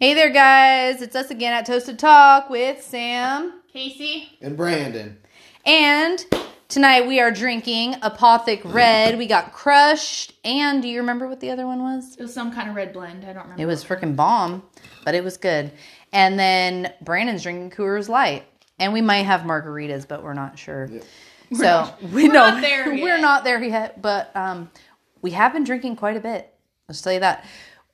[0.00, 1.02] Hey there, guys.
[1.02, 3.60] It's us again at Toasted Talk with Sam.
[3.72, 4.38] Casey.
[4.40, 5.18] And Brandon.
[5.66, 6.24] And
[6.68, 9.18] tonight we are drinking Apothic Red.
[9.18, 10.34] We got crushed.
[10.44, 12.14] And do you remember what the other one was?
[12.16, 13.24] It was some kind of red blend.
[13.24, 13.60] I don't remember.
[13.62, 14.62] It was freaking bomb,
[15.04, 15.72] but it was good.
[16.12, 18.44] And then Brandon's drinking Coors Light.
[18.78, 20.88] And we might have margaritas, but we're not sure.
[21.52, 23.20] so not- we we're know not there we're yet.
[23.20, 24.70] not there yet, but um,
[25.22, 26.54] we have been drinking quite a bit.
[26.88, 27.44] Let's tell you that.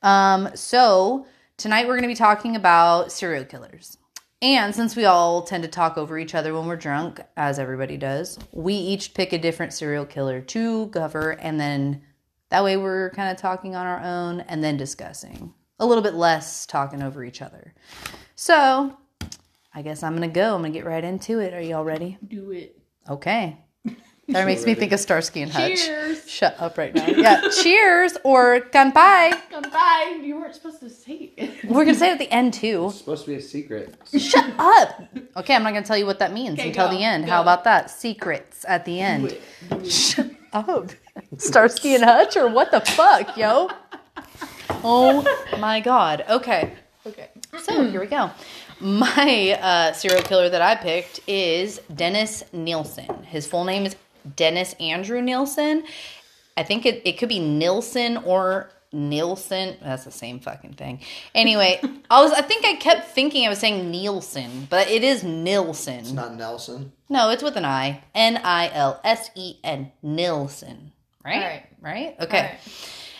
[0.03, 1.27] Um, so
[1.57, 3.99] tonight we're going to be talking about serial killers.
[4.43, 7.97] And since we all tend to talk over each other when we're drunk, as everybody
[7.97, 12.03] does, we each pick a different serial killer to cover, and then
[12.51, 15.55] that way we're kind of talking on our own and then discussing.
[15.79, 17.75] A little bit less talking over each other.
[18.35, 18.99] So
[19.75, 20.55] I guess I'm going to go.
[20.55, 21.55] I'm going to get right into it.
[21.55, 22.19] Are y'all ready?
[22.27, 22.79] Do it.
[23.09, 23.59] Okay.
[24.29, 25.85] That makes me think of Starsky and Hutch.
[25.85, 26.31] Cheers.
[26.31, 27.07] Shut up right now.
[27.07, 29.39] Yeah, cheers or kanpai.
[29.51, 30.21] Goodbye.
[30.23, 31.65] You weren't supposed to say it.
[31.65, 32.87] We're gonna say it at the end too.
[32.87, 33.95] It's supposed to be a secret.
[34.19, 35.03] Shut up.
[35.37, 37.27] Okay, I'm not gonna tell you what that means Okay, until go, the end.
[37.27, 37.33] go.
[37.33, 37.91] How about that?
[37.91, 39.33] Secrets at the end.
[39.33, 39.43] it.
[39.71, 39.91] Do.
[39.91, 40.91] Shut up.
[41.37, 43.69] Starsky and Hutch or what the fuck, yo?
[44.83, 45.23] Oh
[45.61, 46.25] my god.
[46.29, 46.73] Okay.
[47.07, 47.29] Okay.
[47.63, 48.31] So here we go.
[48.81, 53.23] My uh, serial killer that I picked is Dennis Nielsen.
[53.25, 53.95] His full name is
[54.37, 55.85] Dennis Andrew Nielsen.
[56.57, 59.77] I think it, it could be Nilsson or Nielsen.
[59.83, 61.01] That's the same fucking thing.
[61.35, 61.81] Anyway,
[62.11, 66.01] I was I think I kept thinking I was saying Nielsen, but it is Nilsen.
[66.01, 66.93] It's not Nelson.
[67.09, 68.03] No, it's with an I.
[68.15, 69.93] N I L S E N.
[70.03, 70.93] Nilsen.
[71.25, 71.37] Right?
[71.37, 71.67] Alright.
[71.81, 72.17] Right?
[72.21, 72.57] Okay.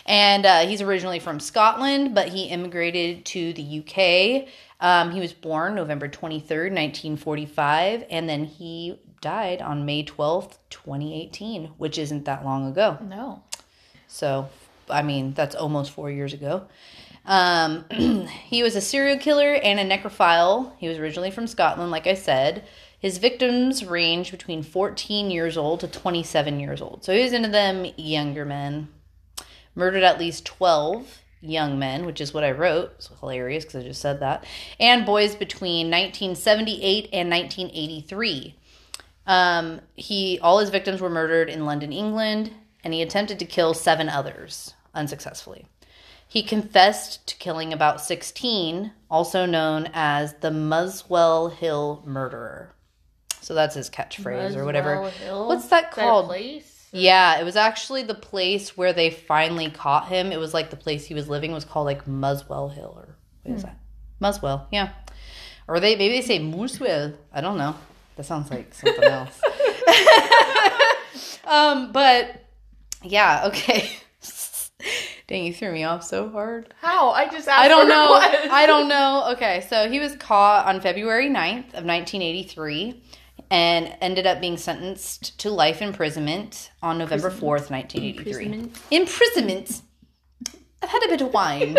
[0.05, 4.47] And uh, he's originally from Scotland, but he immigrated to the UK.
[4.79, 11.73] Um, he was born November 23rd, 1945, and then he died on May 12th, 2018,
[11.77, 12.97] which isn't that long ago.
[13.01, 13.43] No.
[14.07, 14.49] So,
[14.89, 16.67] I mean, that's almost four years ago.
[17.25, 17.85] Um,
[18.45, 20.71] he was a serial killer and a necrophile.
[20.77, 22.65] He was originally from Scotland, like I said.
[22.99, 27.03] His victims range between 14 years old to 27 years old.
[27.03, 28.89] So he was into them younger men.
[29.75, 32.93] Murdered at least 12 young men, which is what I wrote.
[32.95, 34.45] It's hilarious because I just said that.
[34.79, 38.55] And boys between 1978 and 1983.
[39.27, 42.51] Um, he all his victims were murdered in London, England,
[42.83, 45.65] and he attempted to kill seven others unsuccessfully.
[46.27, 52.73] He confessed to killing about 16, also known as the Muswell Hill murderer.
[53.41, 55.09] So that's his catchphrase or whatever.
[55.09, 55.47] Hill?
[55.47, 56.25] What's that called?
[56.25, 56.87] place?
[56.91, 60.31] Yeah, it was actually the place where they finally caught him.
[60.31, 63.55] It was like the place he was living was called like Muswell Hill or what
[63.55, 63.77] is that?
[64.19, 64.93] Muswell, yeah.
[65.67, 67.13] Or they maybe they say Muswell.
[67.33, 67.75] I don't know.
[68.15, 69.41] That sounds like something else.
[71.45, 72.45] um, but
[73.03, 73.89] yeah, okay.
[75.27, 76.73] Dang, you threw me off so hard.
[76.81, 77.09] How?
[77.09, 78.13] I just asked I don't know.
[78.51, 79.31] I don't know.
[79.33, 83.01] Okay, so he was caught on February 9th of 1983
[83.49, 88.45] and ended up being sentenced to life imprisonment on November 4th, 1983.
[88.45, 88.81] Imprisonment?
[88.91, 89.81] Imprisonment.
[90.81, 91.77] I've had a bit of wine.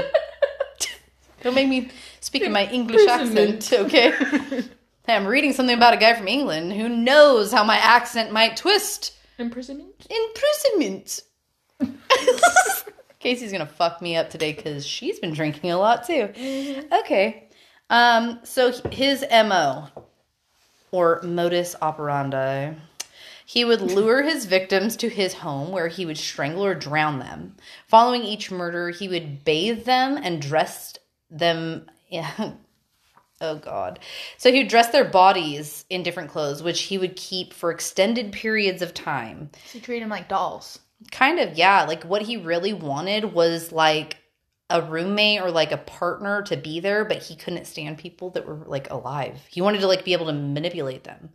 [1.43, 4.65] don't make me speak in my English accent, okay?
[5.07, 6.73] Hey, I'm reading something about a guy from England.
[6.73, 9.13] Who knows how my accent might twist?
[9.39, 10.05] Imprisonment?
[10.11, 11.23] imprisonment.
[13.21, 16.31] Casey's gonna fuck me up today because she's been drinking a lot too.
[16.93, 17.49] Okay,
[17.89, 19.87] um, so his mo
[20.91, 22.75] or modus operandi.
[23.45, 27.55] He would lure his victims to his home where he would strangle or drown them.
[27.87, 30.97] Following each murder, he would bathe them and dress
[31.31, 31.87] them.
[32.09, 32.53] Yeah.
[33.41, 33.99] Oh God.
[34.39, 38.33] So he would dress their bodies in different clothes, which he would keep for extended
[38.33, 39.51] periods of time.
[39.67, 40.79] So treat them like dolls.
[41.13, 41.85] Kind of, yeah.
[41.85, 44.17] Like what he really wanted was like
[44.71, 48.47] a roommate or like a partner to be there, but he couldn't stand people that
[48.47, 49.41] were like alive.
[49.51, 51.31] He wanted to like be able to manipulate them.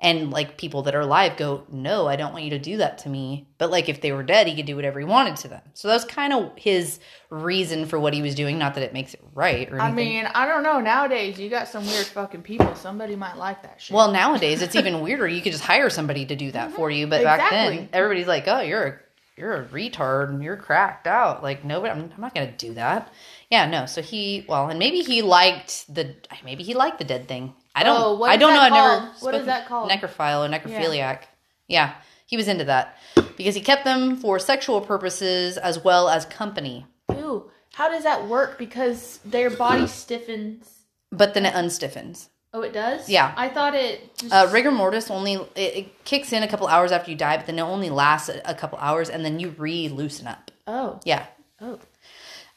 [0.00, 2.98] And like people that are alive go, No, I don't want you to do that
[2.98, 3.48] to me.
[3.58, 5.62] But like if they were dead, he could do whatever he wanted to them.
[5.72, 6.98] So that was kind of his
[7.30, 8.58] reason for what he was doing.
[8.58, 10.80] Not that it makes it right or I mean, I don't know.
[10.80, 12.74] Nowadays, you got some weird fucking people.
[12.74, 13.94] Somebody might like that shit.
[13.94, 15.28] Well, nowadays it's even weirder.
[15.28, 17.06] You could just hire somebody to do that for you.
[17.06, 18.98] But back then, everybody's like, "Oh, you're a
[19.36, 23.12] you're a retard and you're cracked out." Like nobody, I'm, I'm not gonna do that.
[23.50, 23.86] Yeah, no.
[23.86, 26.14] So he, well, and maybe he liked the
[26.44, 27.54] maybe he liked the dead thing.
[27.74, 28.00] I don't.
[28.00, 28.60] Oh, I don't know.
[28.60, 29.12] I've never.
[29.20, 29.90] What is that called?
[29.90, 31.22] Necrophile or necrophiliac.
[31.68, 31.94] Yeah,
[32.26, 32.98] he was into that
[33.36, 36.86] because he kept them for sexual purposes as well as company.
[37.14, 37.50] Ew.
[37.74, 38.58] How does that work?
[38.58, 40.70] Because their body stiffens.
[41.10, 42.28] But then it unstiffens.
[42.52, 43.08] Oh, it does.
[43.08, 43.34] Yeah.
[43.36, 44.16] I thought it.
[44.16, 47.36] Just, Uh, rigor mortis only it, it kicks in a couple hours after you die,
[47.36, 50.52] but then it only lasts a, a couple hours, and then you re loosen up.
[50.68, 51.00] oh.
[51.04, 51.26] Yeah,
[51.60, 51.80] Oh.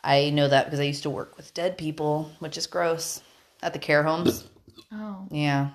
[0.04, 3.22] I know that because I used to work with dead people, which is gross
[3.64, 4.44] at the care homes.
[4.92, 5.28] Oh.
[5.32, 5.70] Yeah.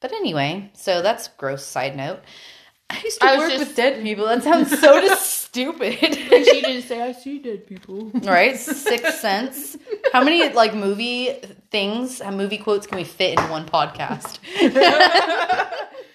[0.00, 2.20] But anyway, so that's gross side note.
[2.90, 4.26] I used to I work just- with dead people.
[4.26, 5.98] That sounds so stupid.
[6.02, 8.10] And she didn't say, I see dead people.
[8.14, 8.56] right?
[8.56, 9.76] Sixth Sense.
[10.12, 11.32] How many like movie
[11.70, 14.38] things, movie quotes can we fit in one podcast?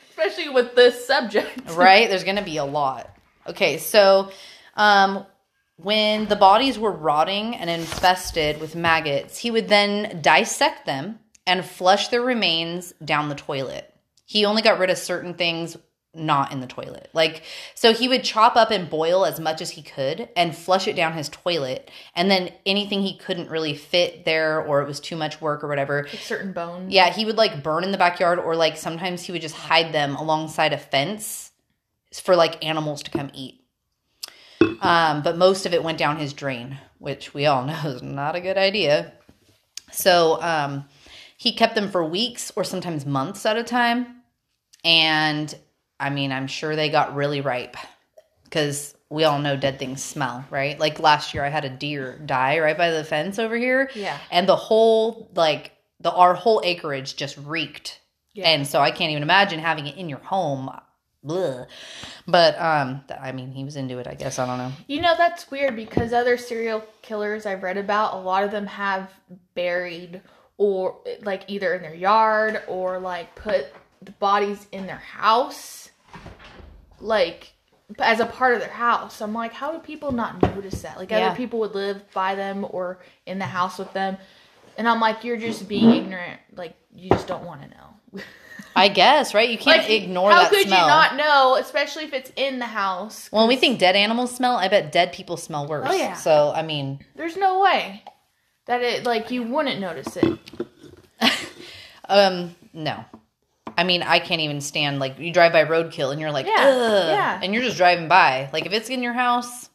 [0.09, 1.71] Especially with this subject.
[1.71, 2.09] right?
[2.09, 3.09] There's going to be a lot.
[3.47, 4.31] Okay, so
[4.75, 5.25] um,
[5.77, 11.65] when the bodies were rotting and infested with maggots, he would then dissect them and
[11.65, 13.91] flush their remains down the toilet.
[14.25, 15.75] He only got rid of certain things
[16.13, 17.09] not in the toilet.
[17.13, 17.41] Like,
[17.73, 20.95] so he would chop up and boil as much as he could and flush it
[20.95, 21.89] down his toilet.
[22.15, 25.67] And then anything he couldn't really fit there or it was too much work or
[25.67, 26.91] whatever, Like certain bones.
[26.93, 29.91] yeah, he would like burn in the backyard or like sometimes he would just hide
[29.91, 31.51] them alongside a fence
[32.13, 33.61] for like animals to come eat.
[34.81, 38.35] Um, but most of it went down his drain, which we all know is not
[38.35, 39.13] a good idea.
[39.91, 40.85] So um,
[41.39, 44.17] he kept them for weeks or sometimes months at a time.
[44.83, 45.53] And
[45.99, 47.77] I mean, I'm sure they got really ripe
[48.43, 50.77] because we all know dead things smell, right?
[50.77, 54.17] Like last year, I had a deer die right by the fence over here Yeah.
[54.31, 55.71] and the whole like
[56.01, 57.99] the our whole acreage just reeked
[58.33, 58.47] Yeah.
[58.49, 60.69] and so i can't even imagine having it in your home
[61.23, 61.65] Blah.
[62.25, 65.15] but um i mean he was into it i guess i don't know You know,
[65.17, 69.11] that's weird because other serial killers I've read about, a lot of them have
[69.55, 70.21] buried
[70.59, 73.65] or like either in their yard or like put
[74.03, 75.89] the bodies in their house,
[76.99, 77.53] like
[77.97, 79.21] as a part of their house.
[79.21, 80.97] I'm like, how do people not notice that?
[80.97, 81.27] Like Yeah.
[81.27, 84.17] other people would live by them or in the house with them.
[84.77, 86.39] And I'm like, you're just being ignorant.
[86.55, 88.21] Like you just don't want to know.
[88.75, 92.03] i guess right you can't Like, ignore how that could smell you not know, especially
[92.03, 93.29] if it's in the house?
[93.31, 96.13] well when we think dead animals smell i bet dead people smell worse Oh, yeah.
[96.13, 98.03] so i mean There's no way
[98.69, 100.39] that it like you wouldn't notice it.
[102.07, 103.03] um no
[103.77, 106.65] I mean, I can't even stand like you drive by roadkill and you're like, Yeah,
[106.67, 107.39] Ugh, yeah.
[107.41, 108.49] and you're just driving by.
[108.51, 109.69] Like if it's in your house,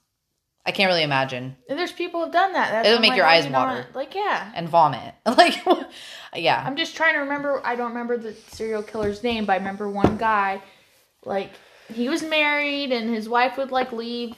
[0.67, 2.71] I can't really imagine And there's people who've done that.
[2.71, 3.87] That's, It'll make like, your eyes you water.
[3.95, 4.53] Like yeah.
[4.55, 5.15] and vomit.
[5.27, 5.55] Like,
[6.35, 7.63] yeah, I'm just trying to remember.
[7.65, 10.63] I don't remember the serial killer's name, but I remember one guy,
[11.25, 11.53] like
[11.93, 14.37] he was married and his wife would like leave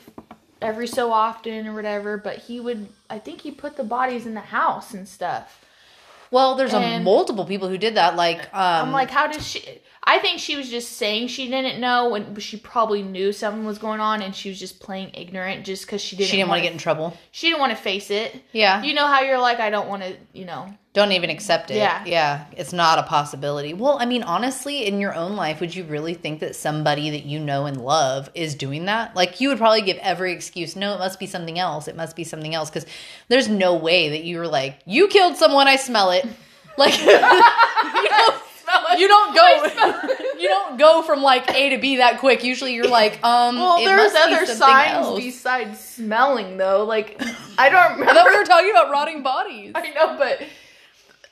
[0.62, 2.18] every so often or whatever.
[2.18, 5.64] But he would, I think he put the bodies in the house and stuff.
[6.30, 8.16] Well, there's a multiple people who did that.
[8.16, 9.80] Like, um, I'm like, how does she?
[10.08, 13.78] I think she was just saying she didn't know, and she probably knew something was
[13.78, 16.30] going on, and she was just playing ignorant just because she didn't.
[16.30, 17.16] she didn't want wanna- get in trouble.
[17.32, 18.40] She didn't want to face it.
[18.52, 20.72] Yeah, You know how you're like, I don't want to, you know.
[20.92, 21.78] don't even accept it.
[21.78, 22.04] Yeah.
[22.06, 23.74] yeah, it's not a possibility.
[23.74, 27.24] Well, I mean, honestly, in your own life, would you really think that somebody that
[27.24, 29.16] you know and love is doing that?
[29.16, 30.76] Like, you would probably give every excuse.
[30.76, 31.88] No, it must be something else.
[31.88, 32.86] It must be something else because
[33.26, 35.66] there's no way that you were like, you killed someone.
[35.66, 36.24] I smell it.
[36.78, 38.30] Like, you
[38.88, 38.98] don't.
[39.00, 40.14] You don't go.
[40.38, 42.44] you don't go from like A to B that quick.
[42.44, 43.56] Usually, you're like, um.
[43.56, 45.20] Well, there's other signs else.
[45.20, 46.84] besides smelling, though.
[46.84, 47.20] Like,
[47.58, 48.10] I don't remember.
[48.10, 49.72] I thought we were talking about rotting bodies.
[49.74, 50.42] I know, but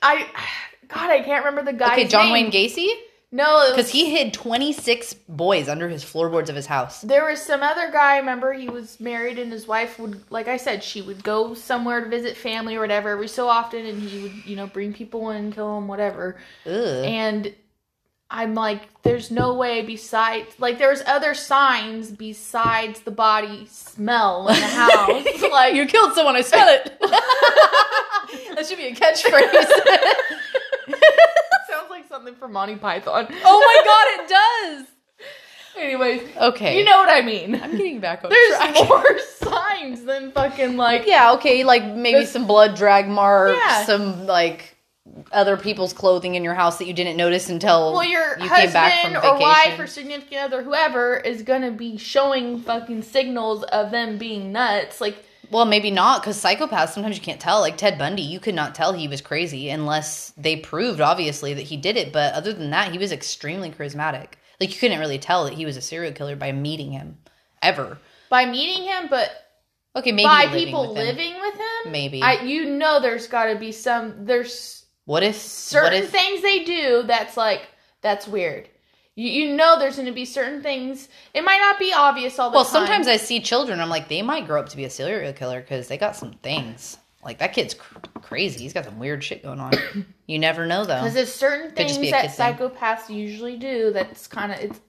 [0.01, 0.27] I,
[0.87, 1.93] God, I can't remember the guy.
[1.93, 2.33] Okay, John name.
[2.33, 2.89] Wayne Gacy,
[3.35, 7.01] No, because he hid 26 boys under his floorboards of his house.
[7.01, 8.13] There was some other guy.
[8.13, 11.53] I remember he was married, and his wife would, like I said, she would go
[11.53, 14.93] somewhere to visit family or whatever every so often, and he would, you know, bring
[14.93, 16.37] people in, kill them, whatever.
[16.65, 16.71] Ugh.
[17.03, 17.53] And
[18.31, 24.55] I'm like, there's no way besides, like, there's other signs besides the body smell in
[24.55, 25.41] the house.
[25.51, 26.37] like, you killed someone.
[26.37, 26.97] I smell it.
[28.55, 29.65] that should be a catchphrase.
[32.15, 33.27] something from Monty Python.
[33.43, 34.87] oh my god, it does.
[35.77, 37.61] Anyways, Okay, you know what I mean.
[37.61, 38.87] I'm getting back on There's track.
[38.87, 43.83] more signs than fucking like Yeah, okay, like maybe some blood drag marks, Yeah.
[43.85, 44.77] some like
[45.33, 48.71] other people's clothing in your house that you didn't notice until Well, your you came
[48.71, 53.63] back husband from or wife or significant other, whoever, is gonna be showing fucking signals
[53.63, 55.01] of them being nuts.
[55.01, 57.61] Like, Well, maybe not, because psychopaths sometimes you can't tell.
[57.61, 61.61] Like Ted Bundy, you could not tell he was crazy unless they proved, obviously, that
[61.61, 62.11] he did it.
[62.11, 64.33] But other than that, he was extremely charismatic.
[64.59, 67.19] Like you couldn't really tell that he was a serial killer by meeting him,
[67.61, 67.97] ever.
[68.29, 69.31] by meeting him, but
[69.95, 72.21] Okay, maybe by living people with living with him, Maybe.
[72.21, 74.25] I, you know, there's got to be some.
[74.25, 77.61] There's What if certain What if things they do that's like
[78.01, 78.67] that's weird.
[79.15, 81.07] You, you know, there's going to be certain things.
[81.33, 82.73] It might not be obvious all the Well, time.
[82.73, 83.79] Well, sometimes I see children.
[83.79, 86.33] I'm like, they might grow up to be a serial killer because they got some
[86.43, 86.97] things.
[87.23, 88.59] Like that kid's cr- crazy.
[88.59, 89.71] He's got some weird shit going on.
[90.27, 90.99] you never know, though.
[90.99, 92.55] because there's certain Could things be that kid thing.
[92.55, 93.91] psychopaths usually do.
[93.91, 94.79] That's kind of it's.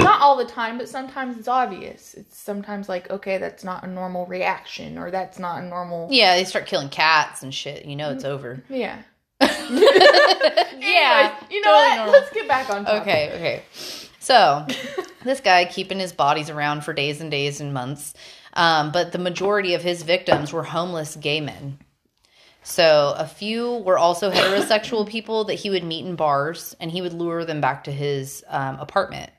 [0.00, 2.14] not all the time, but sometimes it's obvious.
[2.14, 6.08] It's sometimes like, okay, that's not a normal reaction, or that's not a normal.
[6.10, 7.84] Yeah, they start killing cats and shit.
[7.84, 8.64] You know it's mm, over.
[8.68, 9.02] Yeah.
[9.40, 11.32] yeah.
[11.32, 11.96] Anyways, you know totally what?
[11.96, 12.12] normal.
[12.12, 13.02] Let's get back on topic.
[13.02, 13.62] Okay, okay.
[14.20, 14.66] So,
[15.24, 18.14] this guy keeping his bodies around for days and days and months.
[18.54, 21.78] Um, but the majority of his victims were homeless gay men.
[22.62, 27.02] So, a few were also heterosexual people that he would meet in bars and he
[27.02, 29.30] would lure them back to his um, apartment.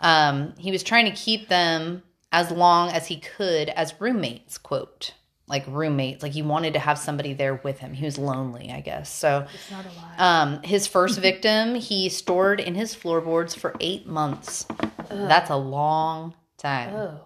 [0.00, 2.02] Um, he was trying to keep them
[2.32, 5.12] as long as he could as roommates, quote.
[5.48, 7.92] Like roommates, like he wanted to have somebody there with him.
[7.94, 9.08] He was lonely, I guess.
[9.12, 10.16] So, It's not a lie.
[10.42, 14.66] um, his first victim he stored in his floorboards for eight months.
[15.08, 16.94] That's a long time.
[16.94, 17.20] oh.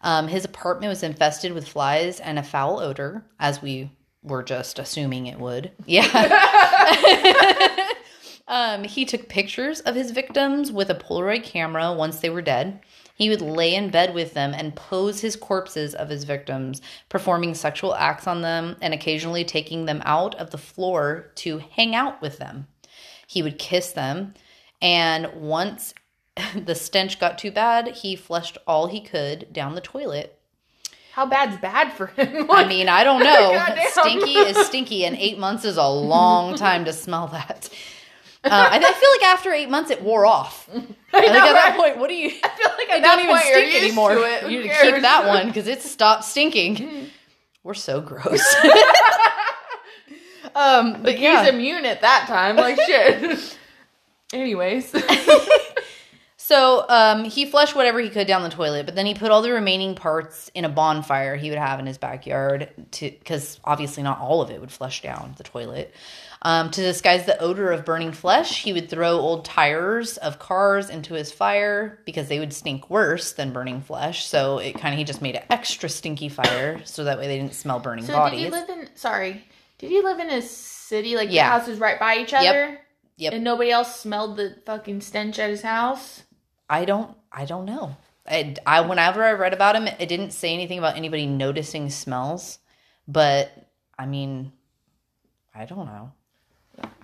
[0.00, 3.90] Um, his apartment was infested with flies and a foul odor, as we
[4.22, 5.70] were just assuming it would.
[5.86, 6.04] Yeah.
[8.48, 12.80] um, he took pictures of his victims with a Polaroid camera once they were dead.
[13.14, 17.54] He would lay in bed with them and pose his corpses of his victims, performing
[17.54, 22.20] sexual acts on them and occasionally taking them out of the floor to hang out
[22.20, 22.66] with them.
[23.26, 24.34] He would kiss them,
[24.82, 25.94] and once
[26.56, 30.38] the stench got too bad, he flushed all he could down the toilet.
[31.12, 32.50] How bad's bad for him?
[32.50, 33.52] I mean, I don't know.
[33.52, 33.90] Goddamn.
[33.92, 37.70] stinky is stinky, and eight months is a long time to smell that.
[38.44, 40.68] Uh, I, I feel like after eight months, it wore off.
[40.74, 40.78] I,
[41.18, 42.28] I know, at that point, what do you?
[42.28, 44.14] I feel like that don't even point stink anymore.
[44.14, 44.92] to You cares?
[44.92, 47.08] keep that one because it stopped stinking.
[47.62, 48.54] We're so gross.
[50.54, 51.44] um, but Like yeah.
[51.44, 52.56] he's immune at that time.
[52.56, 53.58] Like shit.
[54.32, 54.94] Anyways.
[56.46, 59.40] So um, he flushed whatever he could down the toilet, but then he put all
[59.40, 64.02] the remaining parts in a bonfire he would have in his backyard to because obviously
[64.02, 65.94] not all of it would flush down the toilet.
[66.46, 70.90] Um, to disguise the odor of burning flesh, he would throw old tires of cars
[70.90, 74.26] into his fire because they would stink worse than burning flesh.
[74.26, 77.38] So it kind of he just made an extra stinky fire so that way they
[77.38, 78.40] didn't smell burning So bodies.
[78.40, 79.42] did you live in sorry.
[79.78, 81.44] Did you live in a city like Yeah.
[81.48, 82.78] the houses right by each other?
[83.16, 83.32] Yep.
[83.32, 86.24] And nobody else smelled the fucking stench at his house?
[86.68, 87.96] I don't I don't know.
[88.28, 92.58] I, I whenever I read about him, it didn't say anything about anybody noticing smells,
[93.08, 93.50] but
[93.98, 94.52] I mean,
[95.54, 96.12] I don't know.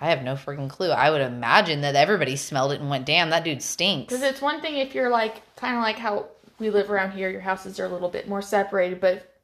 [0.01, 0.91] I have no freaking clue.
[0.91, 4.41] I would imagine that everybody smelled it and went, "Damn, that dude stinks." Because it's
[4.41, 6.27] one thing if you're like kind of like how
[6.59, 9.35] we live around here, your houses are a little bit more separated, but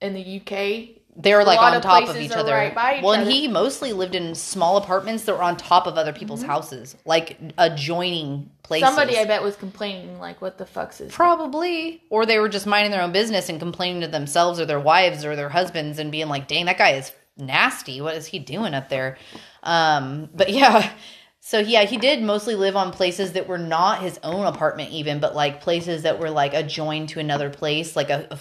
[0.00, 2.52] in the UK, they're like on of top of each other.
[2.52, 3.30] right each well, and other.
[3.30, 6.50] he mostly lived in small apartments that were on top of other people's mm-hmm.
[6.50, 8.88] houses, like adjoining places.
[8.88, 12.02] somebody I bet was complaining like, "What the fuck's this?" Probably.
[12.10, 15.24] Or they were just minding their own business and complaining to themselves or their wives
[15.24, 18.00] or their husbands and being like, dang, that guy is nasty.
[18.00, 19.18] What is he doing up there?
[19.62, 20.92] Um, but yeah.
[21.40, 25.20] So yeah, he did mostly live on places that were not his own apartment even,
[25.20, 28.38] but like places that were like adjoined to another place, like a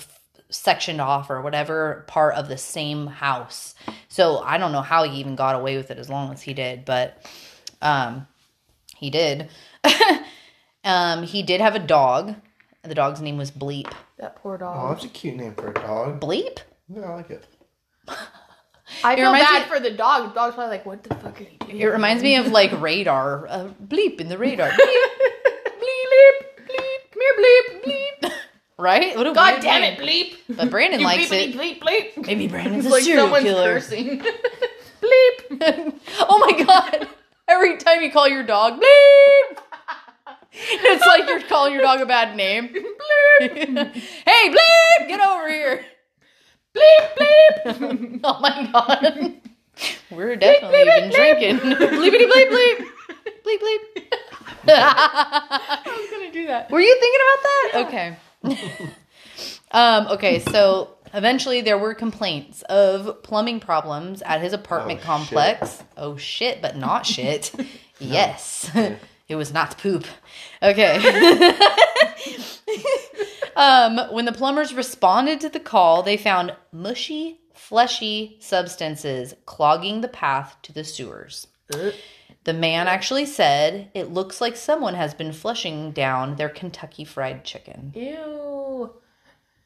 [0.50, 3.76] sectioned off or whatever part of the same house.
[4.08, 6.54] So I don't know how he even got away with it as long as he
[6.54, 7.26] did, but
[7.82, 8.28] um
[8.98, 9.50] he did.
[10.84, 12.36] um he did have a dog.
[12.84, 13.92] The dog's name was Bleep.
[14.18, 14.76] That poor dog.
[14.76, 14.96] Oh, dog.
[14.96, 16.20] that's a cute name for a dog.
[16.20, 16.60] Bleep?
[16.90, 17.46] Yeah, I like it.
[19.04, 20.30] I It feel reminds bad me- for the dog.
[20.30, 22.72] The dog's probably like, "What the fuck are you doing?" It reminds me of like
[22.82, 23.48] radar.
[23.48, 24.70] Uh, bleep in the radar.
[24.70, 24.78] Bleep,
[25.66, 26.36] bleep,
[26.68, 27.84] bleep, come here, bleep,
[28.24, 28.32] bleep.
[28.78, 29.16] right?
[29.18, 29.94] What a God damn name.
[29.94, 30.58] it, bleep.
[30.58, 31.56] But Brandon You likes bleepity it.
[31.56, 32.26] bleep bleep.
[32.28, 33.74] Maybe Brandon's It's a like serial someone's killer.
[33.76, 34.20] cursing.
[35.02, 35.94] bleep.
[36.28, 37.08] oh my god.
[37.48, 39.58] Every time you call your dog, bleep.
[40.52, 42.70] It's like you're calling your dog a bad name.
[42.70, 43.94] Bleep.
[43.96, 45.86] hey, bleep, get over here.
[46.80, 48.20] Bleep bleep.
[48.24, 49.34] Oh my god.
[50.12, 51.58] We're definitely been drinking.
[51.78, 52.86] Bleepity bleep bleep.
[53.46, 54.04] Bleep bleep.
[54.68, 56.70] I was gonna do that.
[56.72, 57.72] Were you thinking about that?
[57.88, 58.90] Okay.
[59.72, 65.84] um, okay, so eventually there were complaints of plumbing problems at his apartment Oh, complex.
[65.98, 67.52] Oh shit, but not shit.
[68.00, 68.70] yes.
[69.30, 70.06] It was not poop.
[70.62, 70.98] Okay.
[73.56, 80.08] um, when the plumbers responded to the call, they found mushy, fleshy substances clogging the
[80.08, 81.48] path to the sewers.
[82.44, 87.46] The man actually said, It looks like someone has been flushing down their Kentucky fried
[87.46, 87.94] chicken.
[87.96, 88.92] Ew.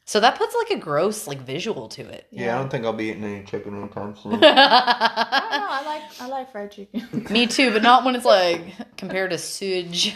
[0.06, 2.26] So that puts like a gross like visual to it.
[2.30, 4.34] Yeah, I don't think I'll be eating any chicken anytime soon.
[4.42, 5.66] I don't know.
[5.70, 7.26] I like I like fried chicken.
[7.30, 10.14] Me too, but not when it's like compared to sewage.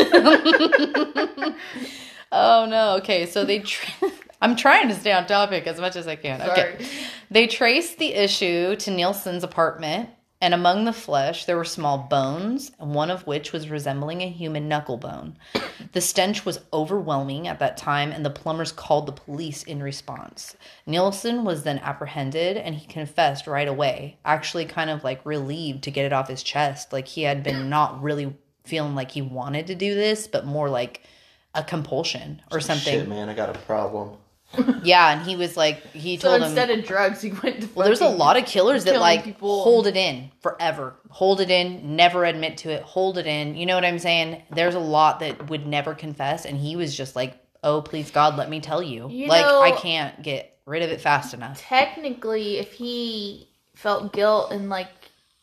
[2.31, 2.97] oh no.
[2.97, 3.59] Okay, so they.
[3.59, 4.11] Tra-
[4.43, 6.41] I'm trying to stay on topic as much as I can.
[6.41, 6.83] Okay.
[7.29, 10.09] They traced the issue to Nielsen's apartment
[10.41, 14.67] And among the flesh, there were small bones, one of which was resembling a human
[14.67, 15.37] knuckle bone.
[15.93, 20.55] The stench was overwhelming at that time, and the plumbers called the police in response.
[20.87, 25.91] Nielsen was then apprehended, and he confessed right away, actually, kind of like relieved to
[25.91, 26.91] get it off his chest.
[26.91, 30.69] Like he had been not really feeling like he wanted to do this, but more
[30.69, 31.03] like
[31.53, 33.01] a compulsion or something.
[33.01, 34.17] Shit, man, I got a problem.
[34.83, 36.47] Yeah, and he was like, he So told him.
[36.47, 37.69] instead of drugs, he went to.
[37.75, 39.63] Well, there's a lot of killers that like people.
[39.63, 40.95] hold it in forever.
[41.09, 43.55] Hold it in, never admit to it, hold it in.
[43.55, 44.41] You know what I'm saying?
[44.51, 48.37] There's a lot that would never confess and he was just like, "Oh, please God,
[48.37, 51.59] let me tell you." You like know- I can't get rid of it fast enough.
[51.61, 54.87] technically if he felt guilt and like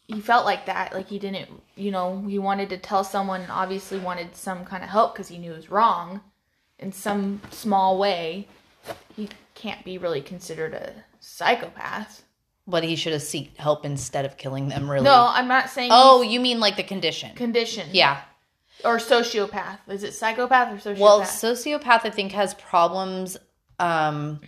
[0.06, 3.50] he felt like that like he didn't you know he wanted to tell someone and
[3.50, 6.20] obviously wanted some kind of help because he knew it was wrong
[6.78, 8.46] in some small way
[9.16, 12.22] he can't be really considered a psychopath
[12.66, 15.04] But he should have sought help instead of killing them, really.
[15.04, 17.34] no i'm not saying Oh, you mean like the condition.
[17.34, 18.20] condition yeah.
[18.84, 23.36] or sociopath is it psychopath or sociopath Well, sociopath I think has problems
[23.78, 24.40] um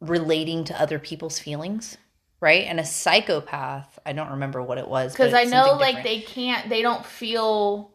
[0.00, 1.98] relating to other people's feelings,
[2.40, 2.64] right?
[2.64, 6.04] And a psychopath, I don't remember what it was because i know like different.
[6.04, 7.90] they can't they don't feel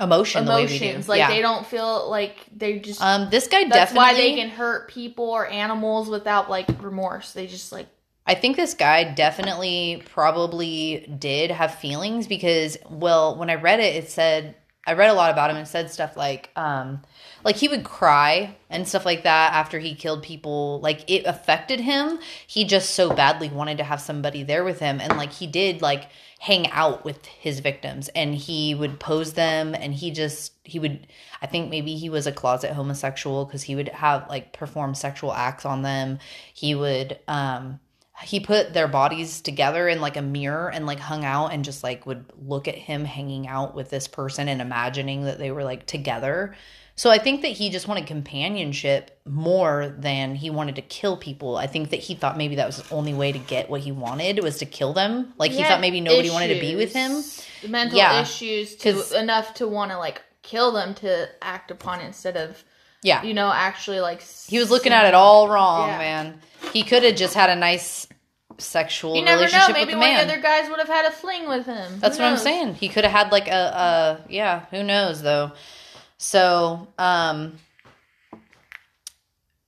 [0.00, 0.84] emotion the way we do.
[0.84, 1.28] emotions like yeah.
[1.28, 3.98] they don't feel like they just Um, this guy That's definitely.
[3.98, 7.32] why they can hurt people or animals without like remorse.
[7.32, 7.86] They just like
[8.26, 13.96] I think this guy definitely probably did have feelings because, well, when I read it,
[13.96, 14.54] it said
[14.86, 17.02] I read a lot about him and said stuff like, um,
[17.48, 20.80] like he would cry and stuff like that after he killed people.
[20.80, 22.18] Like it affected him.
[22.46, 25.80] He just so badly wanted to have somebody there with him, and like he did
[25.80, 28.10] like hang out with his victims.
[28.10, 29.74] And he would pose them.
[29.74, 31.06] And he just he would
[31.40, 35.32] i think maybe he was a closet homosexual because he would have like perform sexual
[35.32, 36.18] acts on them.
[36.52, 37.80] He would um
[38.24, 41.82] he put their bodies together in like a mirror and like hung out and just
[41.82, 45.64] like would look at him hanging out with this person and imagining that they were
[45.64, 46.54] like together
[46.98, 51.56] so i think that he just wanted companionship more than he wanted to kill people
[51.56, 53.92] i think that he thought maybe that was the only way to get what he
[53.92, 56.92] wanted was to kill them like he had thought maybe nobody wanted to be with
[56.92, 57.22] him
[57.66, 62.06] Mental Yeah, issues to enough to want to like kill them to act upon it
[62.06, 62.62] instead of
[63.02, 65.98] yeah you know actually like he was looking at it all wrong Yeah.
[65.98, 66.40] man
[66.72, 68.06] he could have just had a nice
[68.58, 69.46] sexual You never know.
[69.46, 72.00] relationship Maybe with the man the other guys would have had a fling with him.
[72.00, 72.74] That's what I'm saying.
[72.74, 75.52] He could have had like a, a yeah, who knows though.
[76.18, 77.58] So, um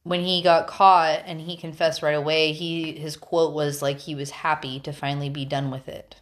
[0.03, 4.15] when he got caught and he confessed right away, he his quote was like he
[4.15, 6.17] was happy to finally be done with it.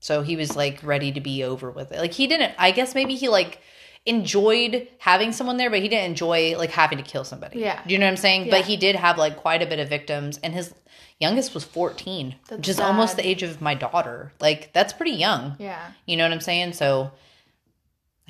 [0.00, 1.98] So he was like ready to be over with it.
[1.98, 3.60] Like he didn't I guess maybe he like
[4.06, 7.60] enjoyed having someone there, but he didn't enjoy like having to kill somebody.
[7.60, 7.80] Yeah.
[7.86, 8.46] Do you know what I'm saying?
[8.46, 8.50] Yeah.
[8.50, 10.74] But he did have like quite a bit of victims and his
[11.20, 14.32] youngest was 14, That's which is almost the age of my daughter.
[14.40, 15.54] Like that's pretty young.
[15.58, 15.92] Yeah.
[16.06, 16.72] You know what I'm saying?
[16.72, 17.12] So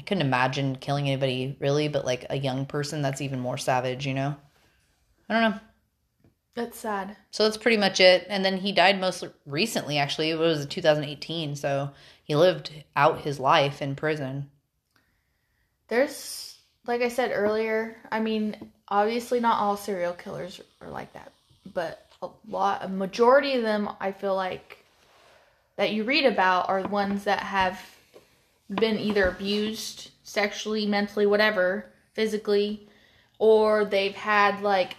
[0.00, 4.06] I couldn't imagine killing anybody really, but like a young person that's even more savage,
[4.06, 4.34] you know?
[5.28, 5.60] I don't know.
[6.54, 7.18] That's sad.
[7.30, 8.26] So that's pretty much it.
[8.30, 10.30] And then he died most recently, actually.
[10.30, 11.54] It was 2018.
[11.54, 11.90] So
[12.24, 14.48] he lived out his life in prison.
[15.88, 21.30] There's like I said earlier, I mean, obviously not all serial killers are like that,
[21.74, 24.82] but a lot a majority of them I feel like
[25.76, 27.78] that you read about are ones that have
[28.70, 32.88] been either abused sexually, mentally, whatever, physically,
[33.38, 34.96] or they've had like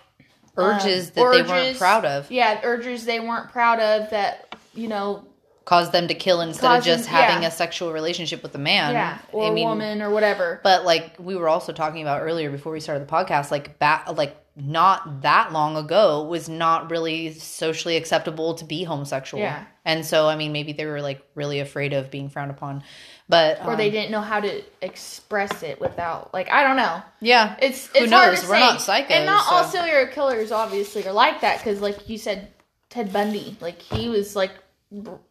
[0.58, 4.88] Urges um, that they weren't proud of Yeah, urges they weren't proud of that, you
[4.90, 5.26] know,
[5.64, 7.48] caused them to kill instead Caused of just having yeah.
[7.48, 8.94] a sexual relationship with a man.
[8.94, 10.60] yeah, or I a mean, woman or whatever.
[10.64, 14.12] But like we were also talking about earlier before we started the podcast, like back
[14.18, 19.42] like not that long ago was not really socially acceptable to be homosexual.
[19.42, 19.64] Yeah.
[19.86, 22.84] And so I mean maybe they were like really afraid of being frowned upon.
[23.32, 27.02] But or um, they didn't know how to express it without like I don't know.
[27.22, 27.56] Yeah.
[27.62, 28.42] It's Who it's knows?
[28.42, 28.60] We're say.
[28.60, 32.50] not psychos, and not all serial killers obviously are like that because, like you said,
[32.90, 34.52] Ted Bundy, like he was like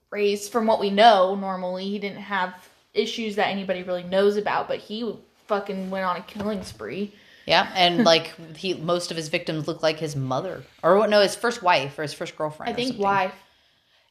[0.08, 1.34] raised from what we know.
[1.34, 2.54] Normally, he didn't have
[2.94, 5.14] issues that anybody really knows about, but he
[5.46, 7.12] fucking went on a killing spree.
[7.44, 10.62] Yeah, and like he most of his victims look like his mother.
[10.82, 12.72] Or what no, his first wife or his first girlfriend.
[12.72, 13.34] I think wife.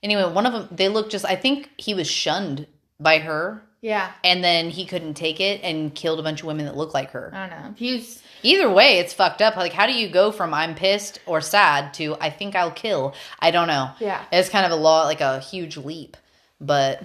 [0.04, 2.67] Anyway, one of them they look just I think he was shunned
[2.99, 6.65] by her Yeah, and then he couldn't take it and killed a bunch of women
[6.65, 7.32] that look like her.
[7.34, 7.74] I don't know.
[7.78, 9.58] He's Either way, it's fucked up.
[9.58, 13.13] Like, how do you go from I'm pissed or sad to I think I'll kill?
[13.39, 13.92] I don't know.
[14.00, 14.24] Yeah.
[14.32, 16.15] it's kind of a law, like a huge leap.
[16.62, 17.04] But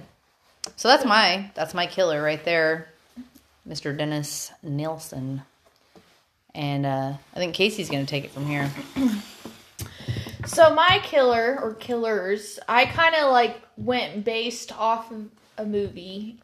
[0.75, 2.87] so that's my that's my killer right there,
[3.67, 3.95] Mr.
[3.97, 5.41] Dennis Nielsen.
[6.53, 8.71] And uh, I think Casey's gonna take it from here.
[10.45, 15.25] So my killer or killers, I kind of like went based off of
[15.57, 16.37] a movie,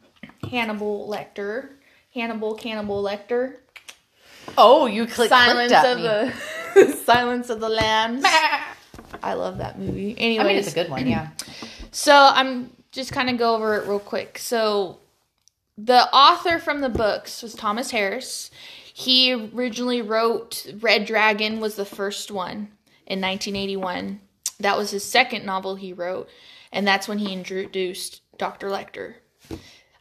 [0.50, 1.70] Hannibal Lecter,
[2.14, 3.56] Hannibal Cannibal Lecter,
[4.58, 6.02] Oh, you click, Silence of me.
[6.84, 8.24] the Silence of the Lambs.
[9.22, 10.14] I love that movie.
[10.18, 11.28] Anyway, I mean, it's a good one, yeah.
[11.94, 14.38] So I'm just kind of go over it real quick.
[14.38, 14.98] So
[15.76, 18.50] the author from the books was Thomas Harris.
[18.94, 22.68] He originally wrote Red Dragon was the first one
[23.06, 24.22] in 1981.
[24.60, 26.30] That was his second novel he wrote,
[26.72, 28.68] and that's when he introduced Dr.
[28.68, 29.16] Lecter.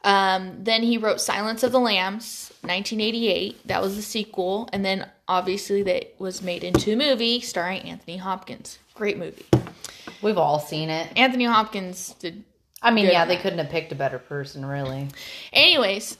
[0.03, 3.67] Um, then he wrote Silence of the Lambs, 1988.
[3.67, 8.17] That was the sequel, and then obviously that was made into a movie starring Anthony
[8.17, 8.79] Hopkins.
[8.95, 9.45] Great movie.
[10.21, 11.11] We've all seen it.
[11.15, 12.43] Anthony Hopkins did
[12.81, 15.07] I mean, yeah, they couldn't have picked a better person, really.
[15.53, 16.17] Anyways,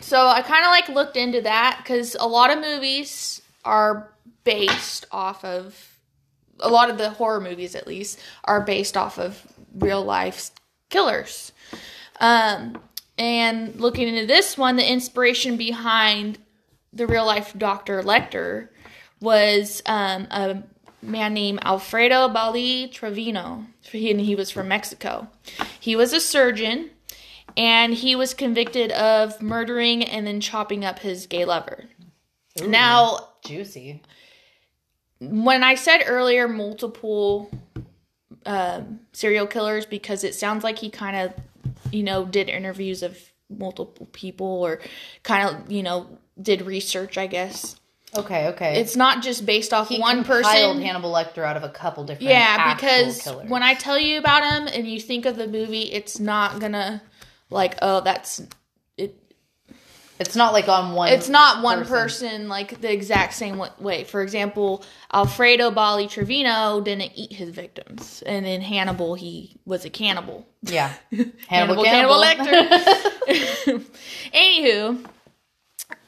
[0.00, 4.12] so I kind of like looked into that because a lot of movies are
[4.44, 5.98] based off of
[6.60, 9.44] a lot of the horror movies, at least, are based off of
[9.74, 10.52] real life
[10.88, 11.50] killers.
[12.20, 12.80] Um,
[13.18, 16.38] and looking into this one, the inspiration behind
[16.92, 18.02] the real life Dr.
[18.02, 18.68] Lecter
[19.20, 20.62] was um, a
[21.02, 25.28] man named Alfredo Bali Trevino, and he was from Mexico.
[25.78, 26.90] He was a surgeon,
[27.56, 31.84] and he was convicted of murdering and then chopping up his gay lover.
[32.64, 34.02] Now, Juicy.
[35.20, 37.50] when I said earlier multiple
[38.46, 41.34] um, serial killers, because it sounds like he kind of,
[41.94, 44.80] you know, did interviews of multiple people or
[45.22, 47.76] kind of, you know, did research, I guess.
[48.16, 48.80] Okay, okay.
[48.80, 50.80] It's not just based off he one person.
[50.80, 53.48] Hannibal Lecter out of a couple different Yeah, because killers.
[53.50, 57.02] when I tell you about him and you think of the movie, it's not gonna
[57.50, 58.40] like, oh, that's.
[60.20, 61.08] It's not like on one.
[61.08, 64.04] It's not one person, like the exact same way.
[64.04, 69.90] For example, Alfredo Bali Trevino didn't eat his victims, and in Hannibal, he was a
[69.90, 70.46] cannibal.
[70.62, 70.94] Yeah,
[71.48, 73.84] Hannibal, Hannibal, Cannibal Lecter.
[74.32, 75.04] Anywho,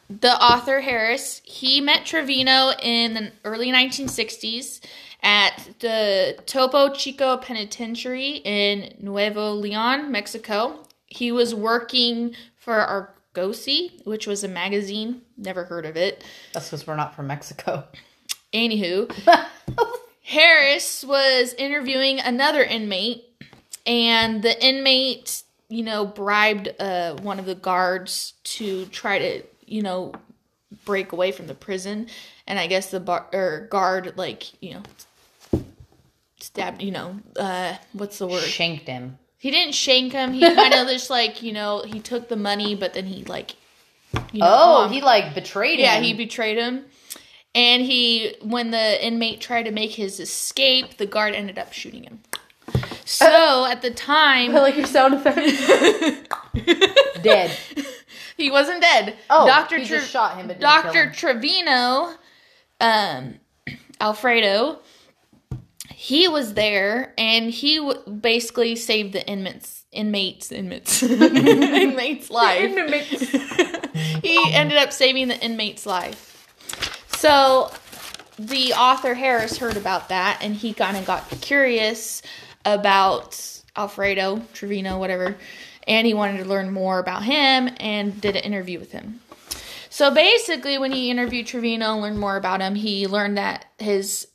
[0.09, 4.81] the author Harris, he met Trevino in the early 1960s
[5.23, 10.85] at the Topo Chico Penitentiary in Nuevo Leon, Mexico.
[11.07, 15.23] He was working for Argosy, which was a magazine.
[15.37, 16.25] Never heard of it.
[16.53, 17.85] That's because we're not from Mexico.
[18.53, 19.13] Anywho,
[20.25, 23.25] Harris was interviewing another inmate,
[23.85, 29.83] and the inmate, you know, bribed uh, one of the guards to try to, you
[29.83, 30.13] know,
[30.85, 32.09] break away from the prison.
[32.47, 35.63] And I guess the bar- or guard, like, you know,
[36.41, 38.43] stabbed, you know, uh, what's the word?
[38.43, 39.19] Shanked him.
[39.39, 40.33] He didn't shank him.
[40.33, 43.55] He kind of just like, you know, he took the money, but then he like,
[44.33, 46.03] you know, Oh, um, he like betrayed yeah, him.
[46.03, 46.85] Yeah, he betrayed him.
[47.55, 52.03] And he, when the inmate tried to make his escape, the guard ended up shooting
[52.03, 52.21] him.
[53.07, 56.29] So at the time, I like your sound effect.
[57.23, 57.51] Dead.
[58.37, 59.17] he wasn't dead.
[59.31, 61.13] Oh, Doctor he shot him, but didn't kill Doctor.
[61.13, 62.15] Trevino,
[62.81, 63.35] um,
[64.01, 64.81] Alfredo,
[66.07, 72.71] he was there, and he w- basically saved the inmates, inmates, inmates, inmates' life.
[74.23, 76.47] he ended up saving the inmate's life.
[77.17, 77.73] So
[78.39, 82.23] the author Harris heard about that and he kind of got curious
[82.65, 85.37] about Alfredo Trevino, whatever,
[85.89, 89.19] and he wanted to learn more about him and did an interview with him.
[89.91, 94.29] So basically, when he interviewed Trevino and learned more about him, he learned that his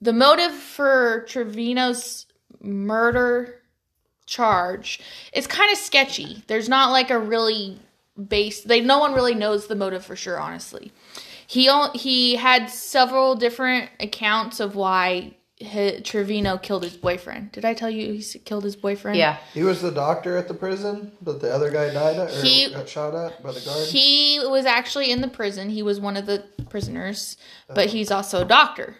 [0.00, 2.26] the motive for Trevino's
[2.60, 3.56] murder
[4.26, 5.00] charge
[5.32, 6.42] is kind of sketchy.
[6.46, 7.78] There's not like a really
[8.28, 8.62] base.
[8.62, 10.38] They no one really knows the motive for sure.
[10.38, 10.92] Honestly,
[11.46, 17.52] he he had several different accounts of why hi Trevino killed his boyfriend.
[17.52, 19.18] Did I tell you he killed his boyfriend?
[19.18, 19.38] Yeah.
[19.52, 22.72] He was the doctor at the prison, but the other guy died at, or He-
[22.72, 23.88] got shot at by the guard.
[23.88, 25.70] He was actually in the prison.
[25.70, 27.36] He was one of the prisoners,
[27.68, 27.74] oh.
[27.74, 28.96] but he's also a doctor.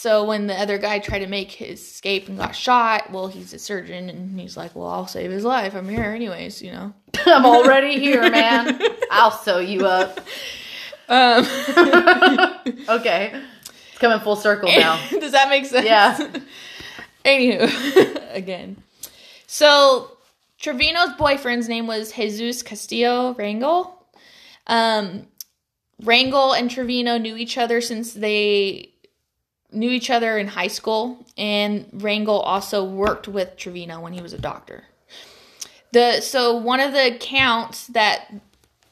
[0.00, 3.52] So when the other guy tried to make his escape and got shot, well, he's
[3.52, 5.74] a surgeon and he's like, "Well, I'll save his life.
[5.74, 6.94] I'm here anyways, you know."
[7.26, 8.80] I'm already here, man.
[9.10, 10.20] I'll sew you up.
[11.08, 11.44] Um,
[12.88, 13.42] Okay.
[13.64, 15.04] It's coming full circle now.
[15.10, 15.84] does that make sense?
[15.84, 16.16] Yeah.
[17.24, 18.80] Anywho, again.
[19.48, 20.16] So
[20.60, 23.94] Trevino's boyfriend's name was Jesus Castillo Rangel.
[24.68, 25.26] Um,
[26.04, 28.92] Rangel and Trevino knew each other since they
[29.70, 34.32] knew each other in high school, and Rangel also worked with Trevino when he was
[34.32, 34.84] a doctor.
[35.92, 38.32] The so one of the accounts that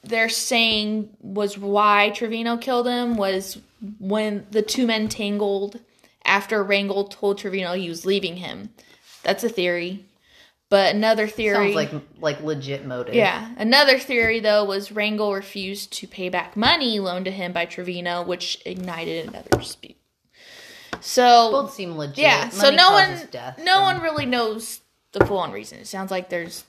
[0.02, 3.58] they're saying was why Trevino killed him was
[3.98, 5.80] when the two men tangled
[6.24, 8.70] after Rangel told Trevino he was leaving him.
[9.22, 10.04] That's a theory.
[10.68, 13.14] But another theory Sounds like like legit motive.
[13.14, 13.52] yeah.
[13.56, 18.24] Another theory, though, was Rangel refused to pay back money loaned to him by Trevino,
[18.24, 19.96] which ignited another dispute.
[21.00, 22.18] So, Both seem legit.
[22.18, 22.48] yeah.
[22.50, 24.80] So Money no one, death, no so- one really knows
[25.12, 25.78] the full-on reason.
[25.78, 26.64] It sounds like there's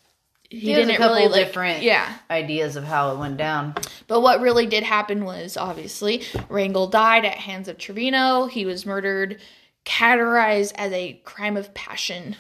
[0.50, 2.20] he He a didn't couple really like, different yeah.
[2.32, 3.76] ideas of how it went down.
[4.08, 8.46] But what really did happen was obviously Rangel died at hands of Trevino.
[8.46, 9.42] He was murdered,
[9.86, 12.36] categorized as a crime of passion.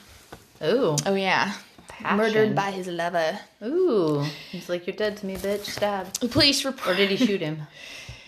[0.63, 0.95] Ooh.
[1.05, 1.53] Oh yeah,
[1.89, 2.17] Passion.
[2.17, 3.39] murdered by his lover.
[3.63, 4.23] Ooh.
[4.51, 5.65] He's like, You're dead to me, bitch.
[5.65, 6.13] Stab.
[6.15, 6.87] The police report.
[6.87, 7.63] Or did he shoot him?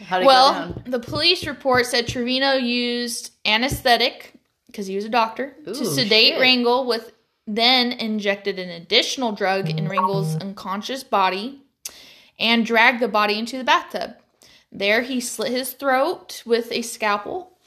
[0.05, 0.83] How did it go Well, down?
[0.87, 4.33] the police report said Trevino used anesthetic
[4.67, 6.39] because he was a doctor to sedate shit.
[6.41, 7.13] Rangel with
[7.47, 11.61] then injected an additional drug in Rangel's unconscious body
[12.37, 14.11] and dragged the body into the bathtub.
[14.71, 17.57] There he slit his throat with a scalpel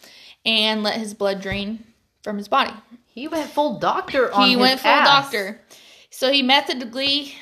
[0.44, 1.84] and let his blood drain
[2.22, 2.72] from his body.
[3.06, 5.06] He went full doctor on he his went full ass.
[5.32, 5.60] doctor.
[6.10, 7.34] So he methodically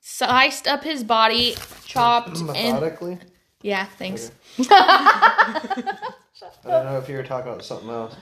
[0.00, 3.18] sliced up his body, chopped and Methodically.
[3.66, 4.30] Yeah, thanks.
[4.70, 5.98] I
[6.64, 8.14] don't know if you were talking about something else.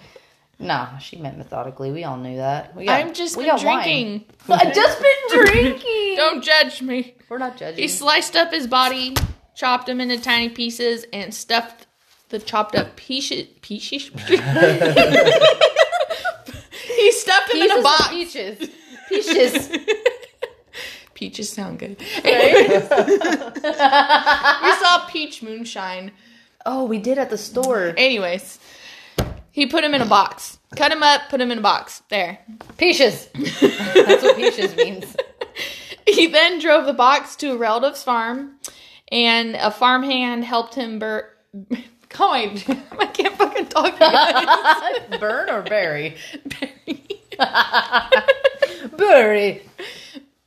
[0.59, 1.91] Nah, she meant methodically.
[1.93, 2.75] We all knew that.
[2.75, 3.85] We got, I'm just we been got wine.
[3.85, 4.25] drinking.
[4.49, 6.17] I just been drinking.
[6.17, 7.15] Don't judge me.
[7.29, 7.83] We're not judging.
[7.83, 9.15] He sliced up his body,
[9.55, 11.87] chopped him into tiny pieces, and stuffed
[12.31, 13.49] the chopped up pieces.
[13.61, 14.05] Pieces.
[16.97, 18.09] he stuffed him in a Pieces of box.
[18.09, 18.71] peaches.
[19.09, 19.69] Peaches.
[21.15, 21.97] Peaches sound good.
[22.23, 22.83] Anyways.
[22.91, 26.13] we saw peach moonshine.
[26.67, 27.95] oh, we did at the store.
[27.97, 28.59] Anyways,
[29.51, 30.59] he put him in a box.
[30.77, 32.03] Cut him up, put him in a box.
[32.09, 32.39] There.
[32.79, 33.29] Peaches.
[33.35, 35.17] That's what peaches means.
[36.07, 38.57] He then drove the box to a relative's farm,
[39.11, 41.31] and a farmhand helped him bur-
[42.09, 42.63] God,
[42.99, 43.99] I can't fucking talk.
[45.21, 46.17] Burn or bury.
[48.97, 49.63] Berry.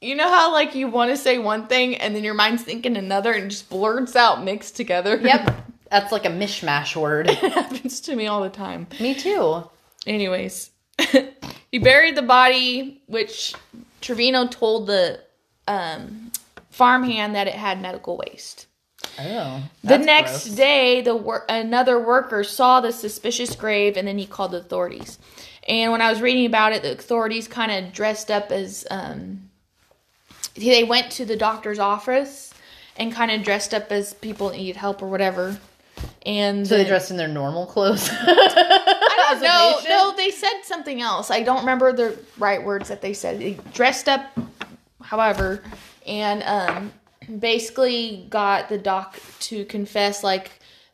[0.02, 2.98] You know how like you want to say one thing and then your mind's thinking
[2.98, 5.18] another and just blurts out mixed together.
[5.28, 5.66] Yep.
[5.90, 7.30] That's like a mishmash word.
[7.30, 8.88] it happens to me all the time.
[9.00, 9.64] Me too.
[10.06, 10.70] Anyways,
[11.72, 13.54] he buried the body, which
[14.02, 15.22] Trevino told the
[15.66, 16.32] um,
[16.72, 18.68] farmhand that it had medical waste.
[19.20, 19.64] Oh.
[19.84, 24.52] the next day, the wor- another worker saw the suspicious grave, and then he called
[24.52, 25.18] the authorities.
[25.68, 29.47] And when I was reading about it, the authorities kind of dressed up as um,
[30.58, 32.54] they went to the doctor's office
[32.98, 35.58] and kind of dressed up as people that needed help or whatever.
[36.26, 38.10] And So they dressed in their normal clothes.
[38.12, 39.80] I don't know.
[39.90, 41.32] No, they said something else.
[41.32, 43.40] I don't remember the right words that they said.
[43.40, 44.26] They dressed up,
[45.02, 45.64] however,
[46.06, 46.92] and um,
[47.40, 50.24] basically got the doc to confess.
[50.24, 50.52] Like,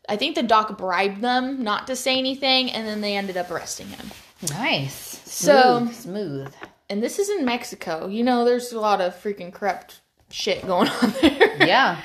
[0.08, 3.50] I think the doc bribed them not to say anything, and then they ended up
[3.50, 4.10] arresting him.
[4.50, 5.20] nice.
[5.24, 6.52] So- smooth.
[6.90, 8.08] And this is in Mexico.
[8.08, 11.56] You know, there's a lot of freaking corrupt shit going on there.
[11.66, 12.00] Yeah.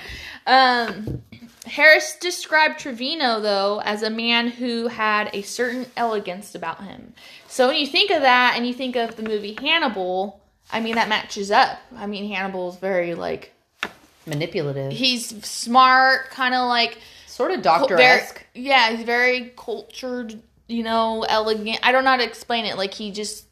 [0.48, 1.22] Um,
[1.66, 7.14] Harris described Trevino, though, as a man who had a certain elegance about him.
[7.48, 10.96] So when you think of that and you think of the movie Hannibal, I mean,
[10.96, 11.78] that matches up.
[11.96, 13.54] I mean, Hannibal's very, like,
[14.26, 14.92] Manipulative.
[14.92, 16.98] he's smart, kind of like.
[17.28, 18.46] sort of doctor-esque.
[18.56, 21.80] Yeah, he's very cultured, you know, elegant.
[21.84, 22.78] I don't know how to explain it.
[22.78, 23.46] Like, he just.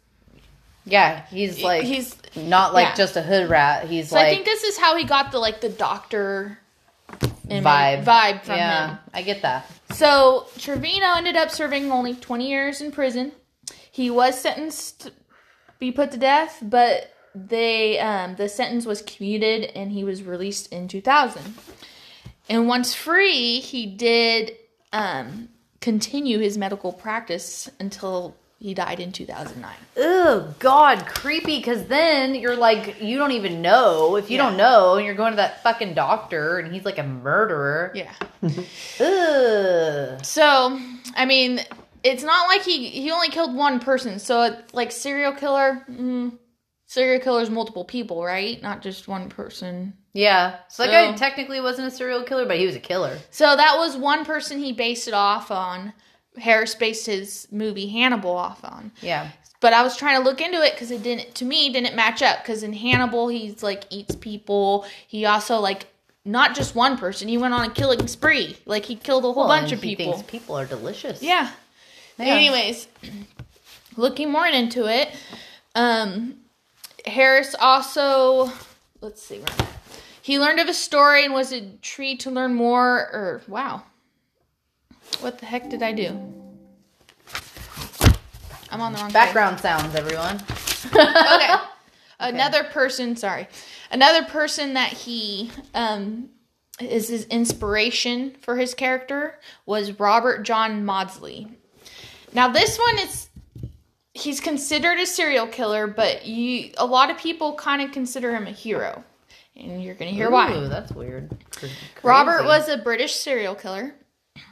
[0.87, 2.15] Yeah, he's like he's.
[2.35, 2.95] not like yeah.
[2.95, 3.87] just a hood rat.
[3.87, 6.59] He's So like I think this is how he got the, like, the doctor
[7.11, 8.97] vibe vibe from yeah, him.
[9.13, 9.69] I get that.
[9.91, 13.31] So Trevino ended up serving only 20 years in prison.
[13.91, 15.11] He was sentenced to
[15.79, 20.71] be put to death, but they um, the sentence was commuted and he was released
[20.71, 21.55] in 2000.
[22.49, 24.55] And once free, he did
[24.93, 25.49] um,
[25.81, 29.71] continue his medical practice until he died in 2009.
[29.97, 31.57] Oh God, creepy.
[31.57, 34.15] Because then you're like, you don't even know.
[34.15, 34.43] If you Yeah.
[34.49, 37.91] don't know, and you're going to that fucking doctor, and he's like a murderer.
[37.95, 38.11] Yeah.
[38.99, 40.23] Ugh.
[40.25, 40.79] So,
[41.15, 41.59] I mean,
[42.03, 44.19] it's not like he he only killed one person.
[44.19, 46.37] So, it's like serial killer, mm,
[46.85, 48.61] serial killer's multiple people, right?
[48.61, 49.93] Not just one person.
[50.13, 50.55] Yeah.
[50.69, 53.17] So that So- guy technically wasn't a serial killer, but he was a killer.
[53.29, 55.93] So that was one person he based it off on.
[56.39, 58.91] Harris based his movie Hannibal off on.
[59.01, 59.29] Yeah.
[59.59, 62.21] But I was trying to look into it because it didn't, to me, didn't match
[62.21, 62.43] up.
[62.43, 64.85] Because in Hannibal, he's like eats people.
[65.07, 65.87] He also like
[66.25, 67.27] not just one person.
[67.27, 68.57] He went on a killing spree.
[68.65, 70.21] Like he killed a whole Well, bunch of people.
[70.27, 71.23] people are delicious.
[71.23, 71.49] Yeah.
[72.19, 72.25] Yeah.
[72.25, 72.87] Anyways,
[73.97, 75.09] looking more into it,
[75.75, 76.35] um,
[77.05, 78.51] Harris also,
[79.01, 79.67] let's see where
[80.21, 82.97] He learned of a story and was intrigued to learn more.
[83.13, 83.83] Or wow,
[85.21, 86.07] what the heck did I do?
[88.69, 89.13] I'm on the wrong page.
[89.13, 90.35] Background sounds, everyone.
[90.85, 91.55] okay.
[92.19, 93.47] Another person, sorry.
[93.91, 96.29] Another person that he um
[96.79, 101.47] is his inspiration for his character was Robert John Maudsley.
[102.33, 103.29] Now this one is
[104.13, 108.47] he's considered a serial killer, but you a lot of people kind of consider him
[108.47, 109.03] a hero.
[109.55, 110.67] And you're going to hear why.
[110.67, 111.35] That's weird.
[111.49, 111.65] Cr-
[112.03, 113.95] Robert was a British serial killer.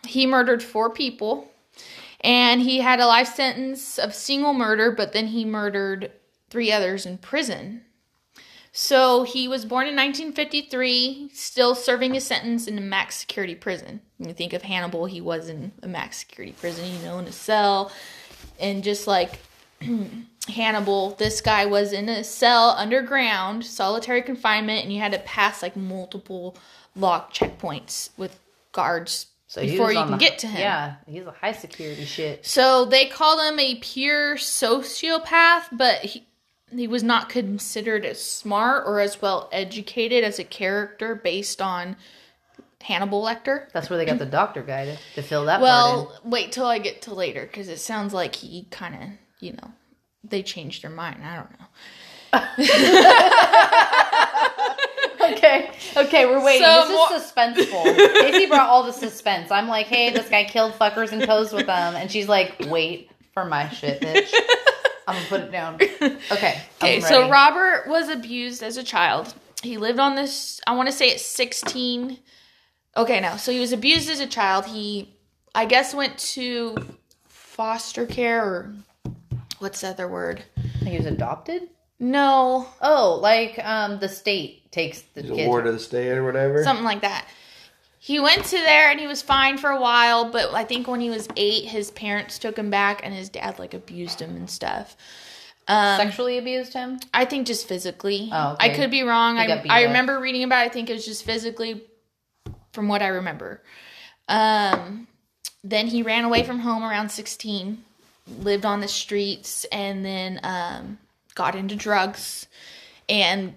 [0.06, 1.52] He murdered four people,
[2.21, 6.12] and he had a life sentence of single murder, but then he murdered
[6.50, 7.82] three others in prison.
[8.78, 14.02] So he was born in 1953, still serving his sentence in a max security prison.
[14.17, 17.26] When you think of Hannibal, he was in a max security prison, you know, in
[17.26, 17.91] a cell.
[18.60, 19.39] And just like
[20.50, 25.62] Hannibal, this guy was in a cell underground, solitary confinement, and you had to pass
[25.62, 26.58] like multiple
[26.98, 28.39] lock checkpoints with
[28.74, 30.60] guards So before you can the- get to him.
[30.60, 32.46] Yeah, he's a high security shit.
[32.46, 36.28] So they called him a pure sociopath, but he,
[36.76, 41.96] he was not considered as smart or as well educated as a character based on
[42.82, 43.72] Hannibal Lecter.
[43.72, 46.65] That's where they got the doctor guy to, to fill that part Well, wait till
[46.65, 49.72] I get to later because it sounds like he kind of, you know,
[50.22, 51.24] they changed their mind.
[51.24, 51.68] I don't know.
[56.15, 56.65] Okay, we're waiting.
[56.65, 57.84] So this is suspenseful.
[58.21, 59.51] Casey brought all the suspense.
[59.51, 63.12] I'm like, hey, this guy killed fuckers and posed with them, and she's like, wait
[63.34, 64.34] for my shit, bitch.
[65.08, 65.75] I'm gonna put it down.
[65.75, 66.62] Okay.
[66.82, 67.30] Okay, so.
[67.30, 69.34] Robert was abused as a child.
[69.62, 72.17] He lived on this, I want to say it's 16.
[72.95, 73.36] Okay, no.
[73.36, 74.65] So he was abused as a child.
[74.65, 75.13] He,
[75.54, 76.78] I guess, went to
[77.28, 78.73] foster care or
[79.60, 80.43] what's the other word?
[80.82, 81.69] he was adopted.
[82.06, 85.48] No, Oh, like um, the state takes the He's a kids.
[85.48, 86.63] ward of the state or whatever.
[86.63, 87.28] something like that.
[88.00, 91.00] He went to there and he was fine for a while, but I think when
[91.02, 94.48] he was eight, his parents took him back and his dad like abused him and
[94.48, 94.96] stuff.
[95.68, 97.00] Um, Sexually abused him.
[97.12, 98.30] I think just physically.
[98.32, 98.72] Oh, okay.
[98.72, 99.39] I could be wrong.
[99.39, 100.70] I, I remember reading about it.
[100.70, 101.82] I think it was just physically
[102.74, 103.63] from what I remember.
[104.28, 105.08] Um,
[105.63, 107.84] then he ran away from home around 16,
[108.41, 111.00] lived on the streets, and then um,
[111.36, 112.48] got into drugs
[113.08, 113.54] and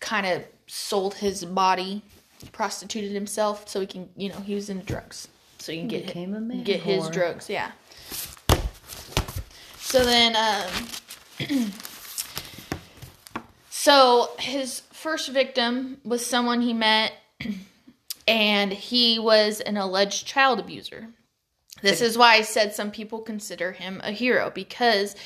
[0.00, 2.02] kind of sold his body,
[2.50, 5.28] prostituted himself so he can, you know, he was into drugs.
[5.58, 7.70] So you can get, Became a man get his drugs, yeah.
[9.78, 11.70] So then, um,
[13.70, 17.12] so his first victim was someone he met,
[18.26, 21.08] and he was an alleged child abuser.
[21.82, 25.16] This is why I said some people consider him a hero because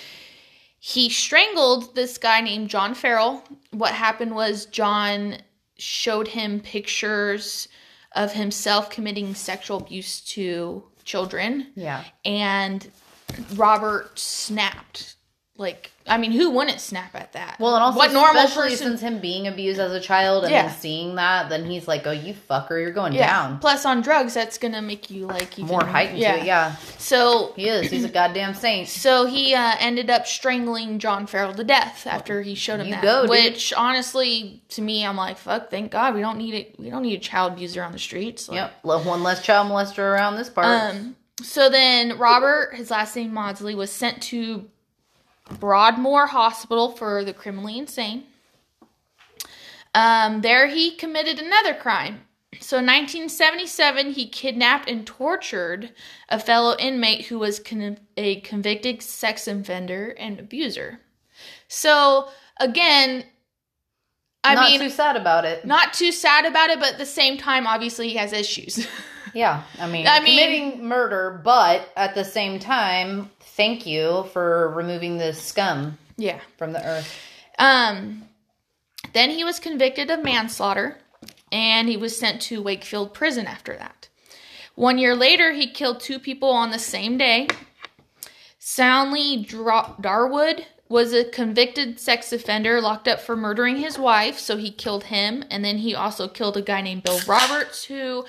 [0.88, 3.42] he strangled this guy named John Farrell.
[3.72, 5.38] What happened was John
[5.78, 7.66] showed him pictures
[8.12, 12.04] of himself committing sexual abuse to children Yeah.
[12.24, 12.88] and
[13.56, 15.15] Robert snapped.
[15.58, 17.56] Like, I mean, who wouldn't snap at that?
[17.58, 18.88] Well, and also, what normal especially person?
[18.88, 20.66] since him being abused as a child and Yeah.
[20.66, 23.26] then seeing that, then he's like, "Oh, you fucker, you're going yeah.
[23.26, 26.44] down." Plus, on drugs, that's gonna make you like even More heightened to it.
[26.44, 27.90] Yeah, So, he is.
[27.90, 28.88] He's a goddamn saint.
[28.88, 32.92] so he uh, ended up strangling John Farrell to death after he showed him You
[32.94, 33.02] that.
[33.02, 35.70] go, which, honestly, to me, I'm like, fuck.
[35.70, 36.78] Thank God we don't need it.
[36.78, 38.48] We don't need a child abuser on the streets.
[38.48, 38.74] Like, Yep.
[38.84, 40.66] Love one less child molester around this part.
[40.94, 44.66] Um, so then Robert, his last name Maudsley, was sent to
[45.58, 48.24] Broadmoor Hospital for the criminally insane.
[49.94, 52.22] Um, there he committed another crime.
[52.60, 55.92] So in 1977, he kidnapped and tortured
[56.28, 61.00] a fellow inmate who was con- a convicted sex offender and abuser.
[61.68, 62.28] So
[62.58, 63.24] again,
[64.42, 65.64] I Not mean, not too sad about it.
[65.64, 68.86] not too sad about it, but at the same time, obviously he has issues.
[69.36, 74.70] Yeah, I mean, I mean- committing murder, but at the same time, thank you for
[74.70, 76.40] removing the scum yeah.
[76.56, 77.14] from the earth.
[77.58, 78.22] Um,
[79.12, 80.96] then he was convicted of manslaughter
[81.52, 84.08] and he was sent to Wakefield prison after that.
[84.74, 87.48] One year later, he killed two people on the same day.
[88.58, 94.70] Salney Darwood was a convicted sex offender locked up for murdering his wife, so he
[94.70, 95.44] killed him.
[95.50, 98.24] And then he also killed a guy named Bill Roberts, who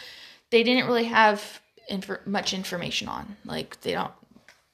[0.50, 1.60] they didn't really have
[1.92, 3.38] infor- much information on.
[3.46, 4.12] Like, they don't,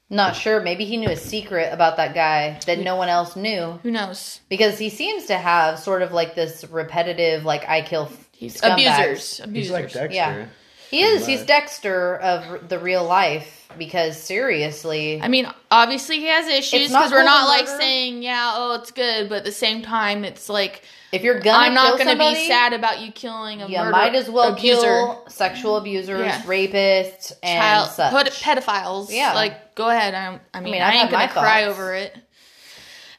[0.09, 0.61] Not sure.
[0.61, 3.80] Maybe he knew a secret about that guy that no one else knew.
[3.84, 4.39] who knows?
[4.49, 8.59] Because he seems to have sort of like this repetitive, like I kill f- He's
[8.59, 9.39] scumbags.
[9.41, 9.41] abusers.
[9.53, 10.09] He's like Dexter.
[10.11, 10.45] Yeah.
[10.91, 11.26] He is.
[11.26, 17.09] He's Dexter of the real life because seriously, I mean, obviously he has issues because
[17.11, 17.80] we're cool to not like murder.
[17.80, 20.84] saying, yeah, oh, it's good, but at the same time, it's like
[21.14, 23.91] if you're gonna I'm not to somebody, be sad about you killing a You murder
[23.91, 26.41] might as well abuser, kill sexual abusers, Yeah.
[26.43, 28.11] rapists, and child, such.
[28.11, 29.07] put pedophiles.
[29.09, 29.34] Yeah.
[29.34, 30.14] like go ahead.
[30.14, 31.80] I, I mean, mean, I, I ain't gonna cry thoughts.
[31.80, 32.16] over it.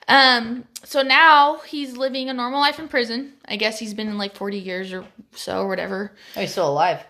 [0.08, 0.64] Um.
[0.84, 3.32] So now he's living a normal life in prison.
[3.46, 6.12] I guess he's been in like 40 years or so, or whatever.
[6.36, 7.00] oh, he's still alive.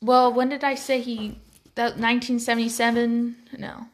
[0.00, 1.40] Well, when did I say he?
[1.74, 3.36] That 1977?
[3.58, 3.86] No.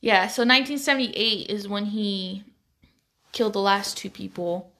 [0.00, 0.26] Yeah.
[0.28, 2.44] So 1978 is when he
[3.32, 4.72] killed the last two people.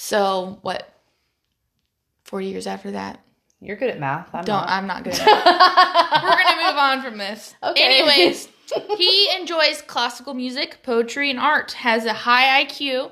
[0.00, 0.88] So what?
[2.22, 3.18] 40 years after that.
[3.60, 4.32] You're good at math.
[4.32, 4.60] I'm Don't.
[4.60, 4.68] not.
[4.68, 5.14] I'm not good.
[5.14, 5.26] At
[6.22, 7.56] We're gonna move on from this.
[7.60, 7.82] Okay.
[7.82, 8.48] Anyways,
[8.96, 11.72] he enjoys classical music, poetry, and art.
[11.72, 13.10] Has a high IQ,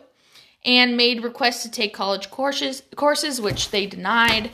[0.64, 4.50] and made requests to take college courses, courses which they denied.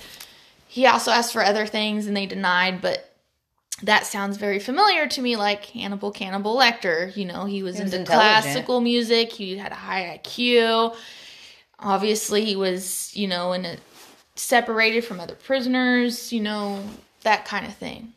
[0.66, 2.80] He also asked for other things, and they denied.
[2.80, 3.14] But
[3.83, 7.14] that sounds very familiar to me, like Hannibal Cannibal Lecter.
[7.14, 9.33] You know, he was, He was into classical music.
[9.33, 10.97] He had a high IQ.
[11.78, 13.76] Obviously, he was, you know, in a
[14.34, 16.82] separated from other prisoners, you know,
[17.22, 18.12] that kind of thing.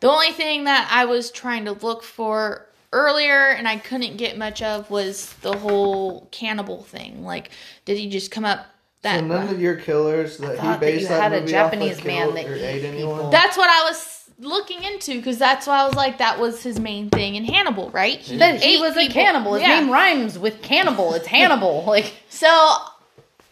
[0.00, 4.36] The only thing that I was trying to look for earlier and I couldn't get
[4.36, 7.24] much of was the whole cannibal thing.
[7.24, 7.50] Like,
[7.84, 8.66] did he just come up
[9.02, 12.02] that So none of your killers that he that based you that had a Japanese
[12.04, 13.16] man that ate anyone?
[13.16, 13.30] people.
[13.30, 16.78] That's what I was looking into because that's why I was like, that was his
[16.78, 18.18] main thing in Hannibal, right?
[18.18, 19.54] He he was a cannibal.
[19.54, 19.80] His Yeah.
[19.80, 21.14] name rhymes with cannibal.
[21.14, 21.84] It's Hannibal.
[21.86, 22.74] Like So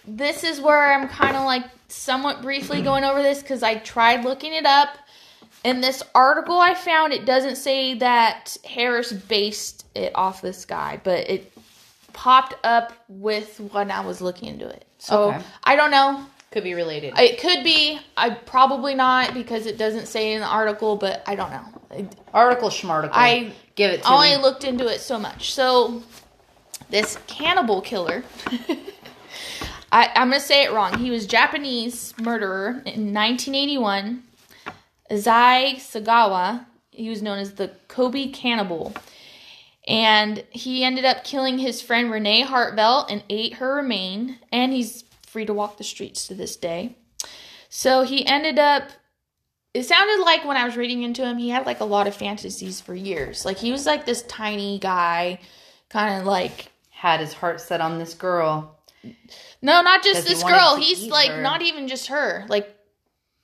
[0.06, 4.24] this is where I'm kind of like somewhat briefly going over this because I tried
[4.24, 4.96] looking it up.
[5.62, 11.00] In this article I found, it doesn't say that Harris based it off this guy,
[11.04, 11.52] but it
[12.12, 14.84] popped up with when I was looking into it.
[14.98, 15.44] So Okay.
[15.64, 16.24] I don't know.
[16.50, 17.14] Could be related.
[17.16, 18.00] It could be.
[18.16, 22.08] I probably not because it doesn't say in the article, but I don't know.
[22.34, 23.10] Article schmarticle.
[23.12, 24.42] I give it to I only me.
[24.42, 25.52] looked into it so much.
[25.52, 26.02] So
[26.88, 28.24] this cannibal killer,
[29.92, 30.98] I, I'm gonna say it wrong.
[30.98, 34.24] He was Japanese murderer in 1981.
[35.16, 36.66] Zai Sagawa.
[36.90, 38.92] He was known as the Kobe Cannibal.
[39.88, 44.38] And he ended up killing his friend Renee Hartvelt and ate her remain.
[44.52, 46.96] And he's free to walk the streets to this day.
[47.68, 48.90] So he ended up
[49.72, 52.14] it sounded like when I was reading into him, he had like a lot of
[52.14, 53.44] fantasies for years.
[53.44, 55.38] Like he was like this tiny guy,
[55.88, 58.78] kind of like Had his heart set on this girl.
[59.62, 60.76] no, not just this wanted girl.
[60.76, 61.42] He's like her.
[61.42, 62.74] not even just her, like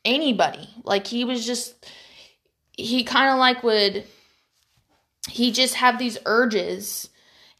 [0.04, 0.68] anybody.
[0.82, 1.88] Like he was just
[2.72, 4.04] he kind of like would
[5.28, 7.08] he just have these urges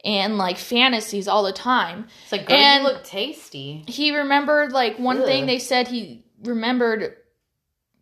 [0.05, 2.07] and like fantasies all the time.
[2.23, 3.85] It's like, girl, And- you look tasty.
[3.89, 7.17] he remembered like one thing they said he remembered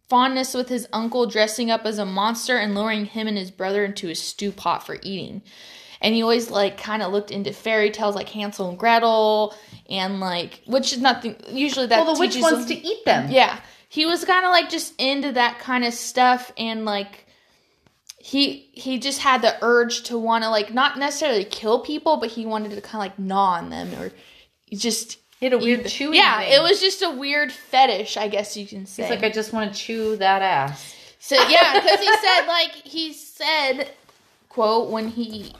[0.08, 3.84] fondness with his uncle dressing up as a monster and luring him and his brother
[3.84, 5.42] into a stew pot for eating
[6.02, 9.54] and he always like kind of looked into fairy tales like hansel and gretel
[9.88, 13.30] and like which is nothing usually that Well, the witch wants them- to eat them.
[13.30, 17.23] yeah he was kind of like just into that kind of stuff and like
[18.26, 22.30] he he just had the urge to want to like not necessarily kill people but
[22.30, 24.12] he wanted to kind of like gnaw on them or
[24.72, 26.14] just He had a weird chewing.
[26.14, 26.52] Yeah, thing.
[26.54, 29.02] it was just a weird fetish, I guess you can say.
[29.02, 30.94] He's like, I just want to chew that ass.
[31.18, 33.90] so yeah, because he said like he said,
[34.48, 35.52] quote when he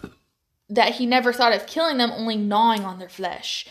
[0.71, 3.67] that he never thought of killing them, only gnawing on their flesh.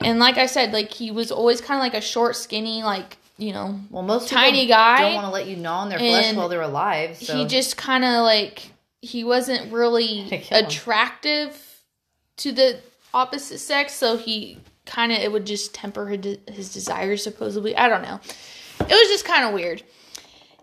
[0.00, 3.16] And like I said, like he was always kind of like a short, skinny, like
[3.38, 6.34] you know, Well, most Tiny guy, don't want to let you gnaw on their flesh
[6.34, 7.16] while they're alive.
[7.16, 8.70] So he just kind of like
[9.02, 10.66] he wasn't really To kill him.
[10.66, 11.80] attractive
[12.38, 12.80] to the
[13.14, 17.22] opposite sex, so he kind of it would just temper his, his desires.
[17.22, 18.20] Supposedly, I don't know.
[18.80, 19.82] It was just kind of weird.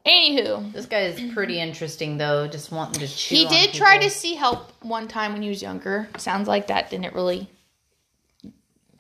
[0.05, 2.45] Anywho, this guy is pretty interesting, though.
[2.47, 3.36] Just wanting to chew.
[3.36, 6.09] he did try to see help one time when he was younger.
[6.17, 7.47] Sounds like that didn't really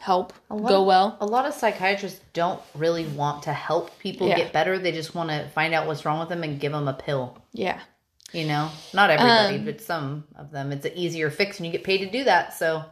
[0.03, 1.17] help go of- well.
[1.21, 4.35] A lot of psychiatrists don't really want to help people Yeah.
[4.37, 4.77] get better.
[4.77, 7.37] They just want to find out what's wrong with them and give them a pill.
[7.53, 7.79] Yeah.
[8.33, 10.71] You know, not everybody, Um, but some of them.
[10.71, 12.53] It's an easier fix, and you get paid to do that.
[12.53, 12.83] So,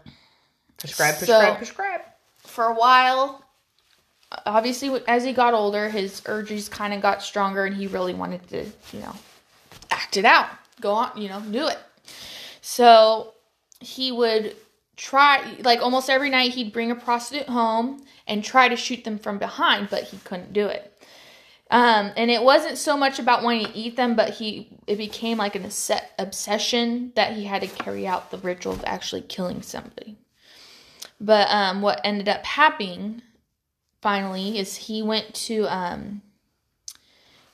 [0.77, 2.01] prescribe, So- prescribe, prescribe.
[2.45, 3.43] for a while
[4.45, 8.41] obviously as he got older his urges kind of got stronger and he really wanted
[8.47, 9.13] to you know
[9.91, 10.47] act it out
[10.79, 11.77] go on you know do it
[12.61, 13.33] so
[13.81, 14.55] he would
[15.01, 19.17] try like almost every night he'd bring a prostitute home and try to shoot them
[19.17, 20.87] from behind but he couldn't do it
[21.71, 25.39] um, and it wasn't so much about wanting to eat them but he it became
[25.39, 29.63] like an obse- obsession that he had to carry out the ritual of actually killing
[29.63, 30.15] somebody
[31.19, 33.23] but um, what ended up happening
[34.03, 36.21] finally is he went to um,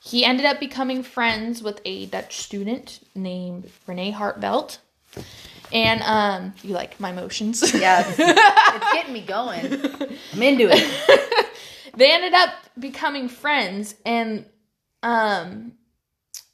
[0.04, 4.78] he ended up becoming friends with a Dutch student named Renee Hartvelt.
[5.72, 7.62] And um, you like my motions?
[7.78, 9.66] Yeah, it's, it's getting me going.
[10.32, 11.48] I'm into it.
[11.98, 14.46] they ended up becoming friends and
[15.02, 15.72] um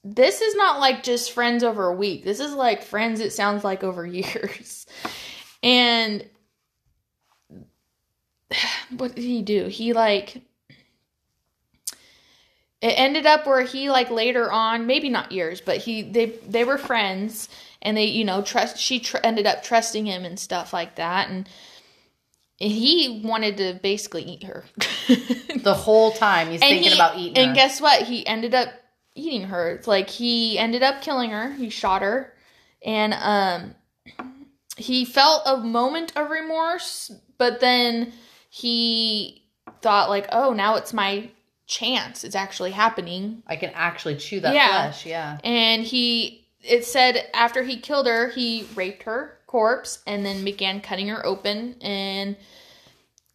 [0.02, 3.62] this is not like just friends over a week this is like friends it sounds
[3.62, 4.86] like over years
[5.62, 6.28] and
[8.96, 10.36] what did he do he like
[12.80, 16.64] it ended up where he like later on maybe not years but he they they
[16.64, 17.48] were friends
[17.84, 21.28] and they you know trust she tr- ended up trusting him and stuff like that
[21.28, 21.48] and
[22.56, 24.64] he wanted to basically eat her
[25.56, 27.54] The whole time he's thinking he- about eating And her.
[27.54, 28.02] guess what?
[28.02, 28.68] He ended up
[29.14, 29.70] eating her.
[29.70, 31.52] It's like he ended up killing her.
[31.52, 32.32] He shot her,
[32.84, 33.74] and um,
[34.76, 38.12] he felt a moment of remorse, but then
[38.50, 39.46] he
[39.82, 41.30] thought like, oh, now it's my
[41.66, 42.24] chance.
[42.24, 43.42] It's actually happening.
[43.46, 44.68] I can actually chew that Yeah.
[44.90, 45.06] flesh.
[45.06, 45.38] Yeah.
[45.44, 50.80] And he, it said after he killed her, he raped her corpse and then began
[50.80, 52.36] cutting her open and.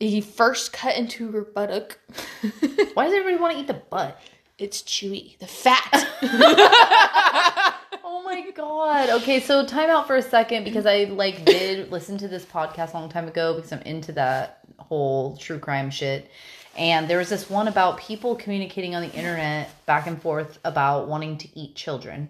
[0.02, 2.00] He first cut into her buttock.
[2.94, 4.18] Why does everybody want to eat the butt?
[4.58, 5.38] It's chewy.
[5.40, 6.08] The fat.
[8.12, 9.10] Oh my god.
[9.22, 12.94] Okay, so time out for a second because I like did listen to this podcast
[12.94, 16.30] a long time ago because I'm into that whole true crime shit.
[16.76, 21.08] And there was this one about people communicating on the internet back and forth about
[21.08, 22.30] wanting to eat children.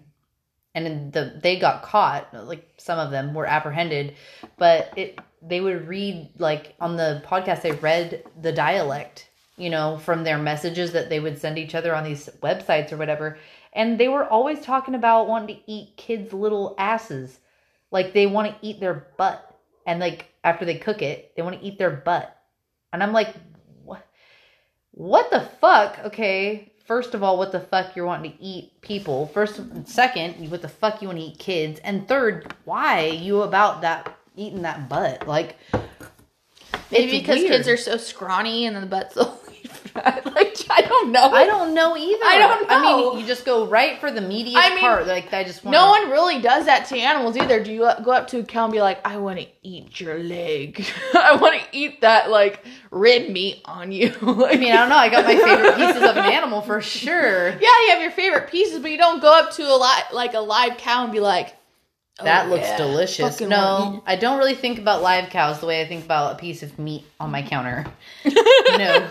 [0.86, 4.14] And the they got caught, like some of them were apprehended,
[4.56, 9.98] but it they would read like on the podcast they read the dialect you know,
[9.98, 13.36] from their messages that they would send each other on these websites or whatever.
[13.74, 17.38] And they were always talking about wanting to eat kids' little asses.
[17.90, 19.54] Like they want to eat their butt.
[19.86, 22.34] And like after they cook it, they want to eat their butt.
[22.90, 23.34] And I'm like,
[23.84, 24.06] what?
[24.92, 25.98] What the fuck?
[26.06, 26.69] Okay.
[26.90, 29.28] First of all, what the fuck you're wanting to eat people?
[29.28, 31.78] First, second, what the fuck you want to eat kids?
[31.84, 35.28] And third, why you about that eating that butt?
[35.28, 35.56] Like,
[36.90, 37.52] Maybe because weird.
[37.52, 39.38] kids are so scrawny and the butt's so.
[39.94, 41.30] Like I don't know.
[41.30, 42.24] I don't know either.
[42.24, 42.74] I don't know.
[42.76, 42.82] I
[43.12, 45.06] mean, you just go right for the meatiest I mean, part.
[45.06, 45.72] Like I just want.
[45.72, 47.62] no one really does that to animals either.
[47.62, 50.18] Do you go up to a cow and be like, "I want to eat your
[50.20, 50.86] leg.
[51.14, 54.96] I want to eat that like rib meat on you." I mean, I don't know.
[54.96, 57.48] I got my favorite pieces of an animal for sure.
[57.48, 60.34] yeah, you have your favorite pieces, but you don't go up to a li- like
[60.34, 61.54] a live cow and be like,
[62.20, 63.32] "Oh, That looks yeah, delicious.
[63.32, 66.38] fucking No, I don't really think about live cows the way I think about a
[66.38, 67.86] piece of meat on my counter.
[68.24, 69.08] no.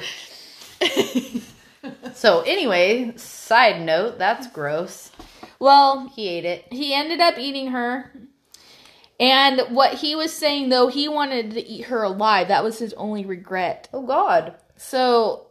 [2.13, 5.11] so anyway, side note, that's gross.
[5.59, 6.65] Well, He ate it.
[6.71, 8.11] he ended up eating her.
[9.19, 12.47] And what he was saying though, he wanted to eat her alive.
[12.47, 13.89] That was his only regret.
[13.93, 14.55] Oh God!
[14.77, 15.47] So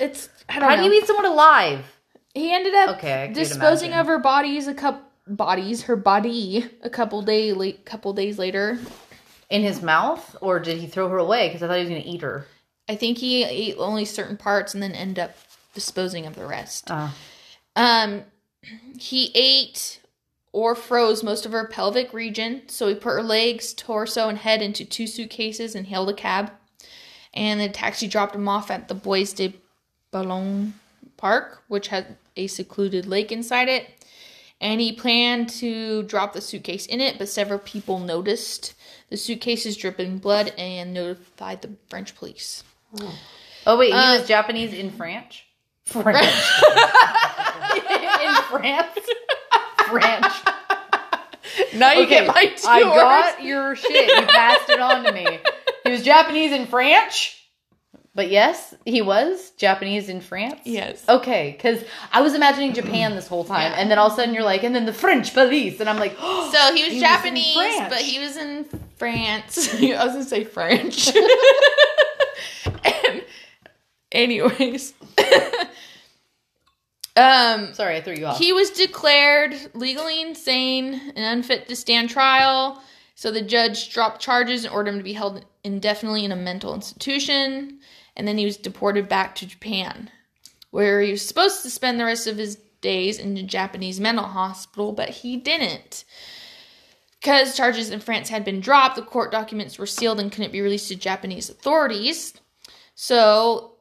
[0.00, 0.82] it's I don't How know.
[0.84, 1.84] do you eat someone alive?
[2.34, 4.00] He ended up Okay, disposing imagine.
[4.00, 8.78] of her bodies a couple bodies, her body a couple day late couple days later.
[9.50, 11.48] In his mouth, or did he throw her away?
[11.48, 12.46] Because I thought he was going to eat her.
[12.88, 15.36] I think he ate only certain parts and then ended up
[15.74, 16.90] disposing of the rest.
[16.90, 17.10] Uh,
[17.76, 18.24] Um,
[18.98, 20.00] he ate
[20.52, 22.62] or froze most of her pelvic region.
[22.68, 26.50] So he put her legs, torso, and head into two suitcases and hailed a cab.
[27.32, 29.54] And the taxi dropped him off at the Bois de
[30.10, 30.74] Boulogne
[31.16, 33.88] Park, which had a secluded lake inside it.
[34.60, 38.74] And he planned to drop the suitcase in it, but several people noticed
[39.08, 42.64] the suitcases dripping blood and notified the French police.
[43.66, 45.44] Oh wait, he Uh, was Japanese in French.
[45.84, 46.16] French.
[47.76, 48.98] in France.
[49.88, 50.32] French.
[51.74, 54.08] Now you Okay, get my two I got your shit.
[54.20, 55.38] You passed it on to me.
[55.84, 57.34] He was Japanese in French.
[58.14, 60.60] But yes, he was Japanese in France.
[60.64, 61.04] Yes.
[61.08, 61.82] Okay, because
[62.12, 64.64] I was imagining Japan this whole time, and then all of a sudden you're like,
[64.64, 67.86] and then the French police, and I'm like, oh, So he was He Japanese, France.
[67.88, 68.64] but he was in
[68.96, 69.72] France.
[69.80, 71.08] I was gonna say French.
[74.12, 74.94] anyways,
[77.16, 78.38] um, sorry, I threw you off.
[78.38, 82.82] he was declared legally insane and unfit to stand trial.
[83.14, 86.72] So the judge dropped charges and ordered him to be held indefinitely in a mental
[86.72, 87.80] institution.
[88.14, 90.10] And then he was deported back to Japan,
[90.70, 94.24] where he was supposed to spend the rest of his days in a Japanese mental
[94.24, 96.04] hospital, but he didn't.
[97.20, 100.60] Because charges in France had been dropped, the court documents were sealed and couldn't be
[100.60, 102.34] released to Japanese authorities.
[102.94, 103.72] So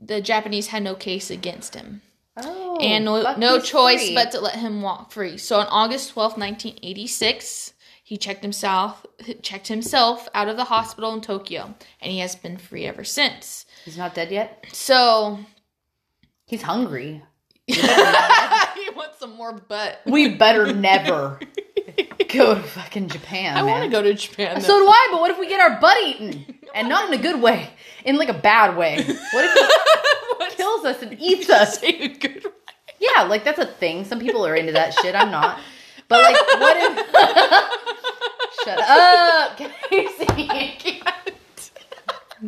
[0.00, 2.02] the Japanese had no case against him
[2.36, 4.14] oh, and no, no choice free.
[4.14, 5.36] but to let him walk free.
[5.38, 7.72] So on August twelfth, 1986,
[8.02, 9.04] he checked himself
[9.42, 13.66] checked himself out of the hospital in Tokyo, and he has been free ever since.
[13.84, 14.66] he's not dead yet.
[14.72, 15.38] So
[16.46, 17.24] He's hungry.
[17.66, 20.00] he wants some more butt.
[20.06, 21.40] we better never
[22.28, 23.56] go to fucking Japan.
[23.56, 24.60] I want to go to Japan.
[24.60, 26.44] So do I, but what if we get our butt eaten?
[26.74, 27.70] And not in a good way,
[28.04, 28.96] in like a bad way.
[28.96, 29.06] What
[29.44, 31.78] if he kills us and eats us?
[31.80, 32.50] Say a good way.
[32.98, 34.04] Yeah, like that's a thing.
[34.04, 35.14] Some people are into that shit.
[35.14, 35.58] I'm not.
[36.08, 37.06] But like, what if?
[38.64, 39.56] Shut up,
[39.88, 41.02] Casey.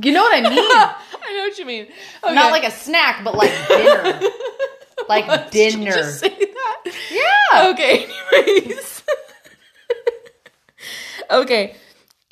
[0.03, 0.59] You know what I mean?
[0.61, 1.87] I know what you mean.
[2.23, 2.35] Okay.
[2.35, 4.21] Not like a snack, but like dinner.
[5.09, 5.51] Like What?
[5.51, 5.93] Did you dinner.
[5.93, 6.83] just say that?
[7.11, 7.71] Yeah.
[7.71, 8.07] Okay.
[8.37, 9.03] Anyways.
[11.31, 11.75] Okay.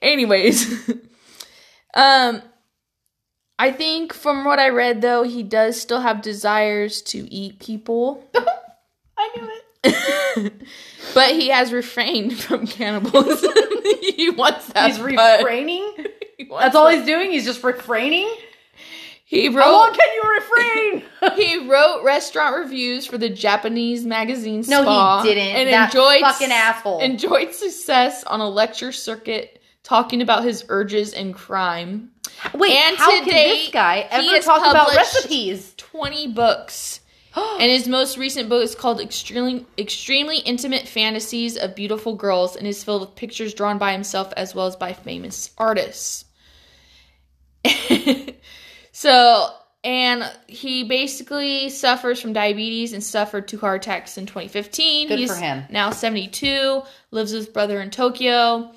[0.02, 0.88] Anyways.
[1.94, 2.42] um
[3.58, 8.28] I think from what I read though, he does still have desires to eat people.
[9.16, 9.48] I knew
[9.84, 10.52] it.
[11.14, 13.52] but he has refrained from cannibalism.
[14.02, 15.38] he wants that He's butt.
[15.40, 15.90] refraining.
[16.36, 17.30] He wants That's all that- he's doing.
[17.30, 18.28] He's just refraining.
[19.28, 21.02] He How long wrote can you refrain?
[21.36, 25.56] he wrote restaurant reviews for the Japanese magazine No, he didn't.
[25.56, 27.00] and That enjoyed fucking asshole.
[27.00, 32.10] enjoyed success on a lecture circuit talking about his urges and crime.
[32.54, 35.74] Wait, And how to can this guy ever talk about recipes?
[35.76, 37.00] 20 books.
[37.36, 42.64] and his most recent book is called Extremely Extremely Intimate Fantasies of Beautiful Girls and
[42.64, 46.26] is filled with pictures drawn by himself as well as by famous artists.
[48.98, 49.50] so,
[49.84, 55.08] and he basically suffers from diabetes and suffered two heart attacks in 2015.
[55.08, 55.64] Good He's for him.
[55.68, 58.72] now 72, lives with his brother in Tokyo,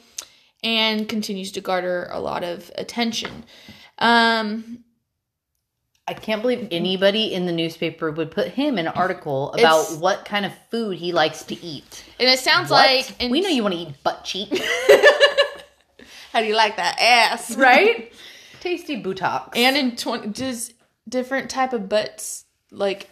[0.62, 3.46] and continues to garner a lot of attention.
[3.98, 4.84] Um,
[6.06, 9.96] I can't believe anybody in the newspaper would put him in an article about It's-
[10.00, 12.04] what kind of food he likes to eat.
[12.20, 12.86] and it sounds What?
[12.86, 14.50] like and we know you want to eat butt cheek,
[16.34, 17.56] How do you like that ass?
[17.56, 18.12] right?
[18.60, 19.58] Tasty buttocks.
[19.58, 20.74] And in twenty, does
[21.08, 23.10] different type of butts like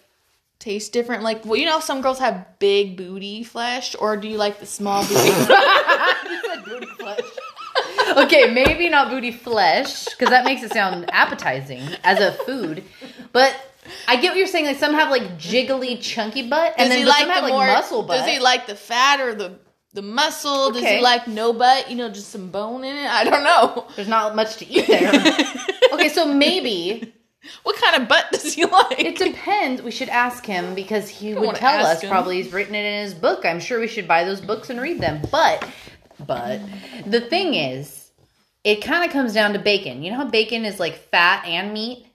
[0.59, 1.23] taste different?
[1.23, 4.65] Like, well, you know, some girls have big booty flesh, or do you like the
[4.65, 5.15] small booty?
[5.15, 7.21] You said booty flesh.
[8.17, 12.83] okay, maybe not booty flesh because that makes it sound appetizing as a food.
[13.31, 13.55] But
[14.07, 14.65] I get what you're saying.
[14.65, 17.43] Like some have like jiggly, chunky butt, and does then he like some the have
[17.43, 17.67] like more?
[17.67, 18.19] muscle butt.
[18.19, 19.59] Does he like the fat or the
[19.97, 20.71] the muscle?
[20.71, 21.89] Does he like no butt?
[21.89, 23.07] You know, just some bone in it.
[23.07, 23.87] I don't know.
[23.95, 25.09] There's not much to eat there.
[25.93, 27.11] okay, so maybe
[27.63, 28.99] What kind of butt does he like?
[28.99, 29.81] it depends.
[29.81, 32.01] We should ask him because he would tell us.
[32.01, 32.09] him.
[32.09, 33.45] Probably he's written it in his book.
[33.45, 35.21] I'm sure we should buy those books and read them.
[35.31, 35.67] But,
[36.25, 36.61] but
[37.05, 38.11] the thing is,
[38.63, 40.03] it kind of comes down to bacon.
[40.03, 42.06] You know how bacon is like fat and meat,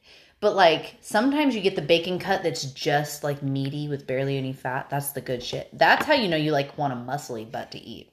[0.43, 4.53] but like sometimes you get the bacon cut that's just like meaty with barely any
[4.53, 4.91] fat.
[4.91, 5.71] That's the good shit.
[5.73, 8.13] That's how you know you like want a muscly butt to eat.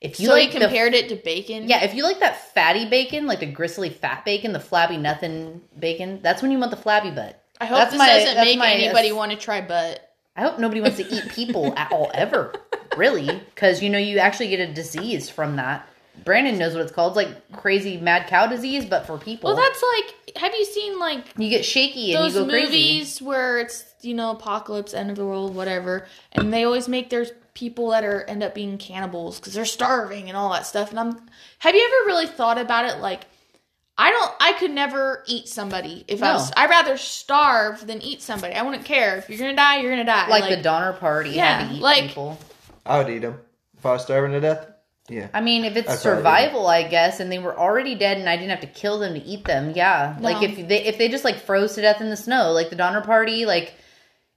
[0.00, 1.66] If you so like he the compared it to bacon.
[1.66, 5.62] yeah, if you like that fatty bacon, like the gristly fat bacon, the flabby nothing
[5.78, 7.42] bacon, that's when you want the flabby butt.
[7.60, 10.00] I hope That's this my- doesn't make my- anybody want to try butt.
[10.36, 12.52] I hope nobody wants to eat people at all ever,
[12.98, 15.88] really, because you know you actually get a disease from that.
[16.24, 17.16] Brandon knows what it's called.
[17.16, 19.48] It's like crazy mad cow disease, but for people.
[19.48, 20.36] Well, that's like.
[20.38, 22.66] Have you seen like you get shaky and those you go crazy.
[22.66, 27.10] movies where it's you know apocalypse, end of the world, whatever, and they always make
[27.10, 30.90] their people that are end up being cannibals because they're starving and all that stuff.
[30.90, 31.20] And I'm,
[31.60, 32.98] have you ever really thought about it?
[32.98, 33.26] Like,
[33.96, 36.34] I don't, I could never eat somebody if I No.
[36.34, 36.50] was.
[36.56, 38.54] I'd rather starve than eat somebody.
[38.54, 40.26] I wouldn't care if you're gonna die, you're gonna die.
[40.28, 42.38] Like, the Donner Party Yeah, had to eat like- people.
[42.84, 43.38] I would eat them
[43.78, 44.66] if I was starving to death.
[45.08, 45.28] Yeah.
[45.34, 48.18] I mean, if it's That's all I survival, I guess, and they were already dead,
[48.18, 49.72] and I didn't have to kill them to eat them.
[49.74, 52.70] Yeah, like if they if they just like froze to death in the snow, like
[52.70, 53.74] the Donner Party, like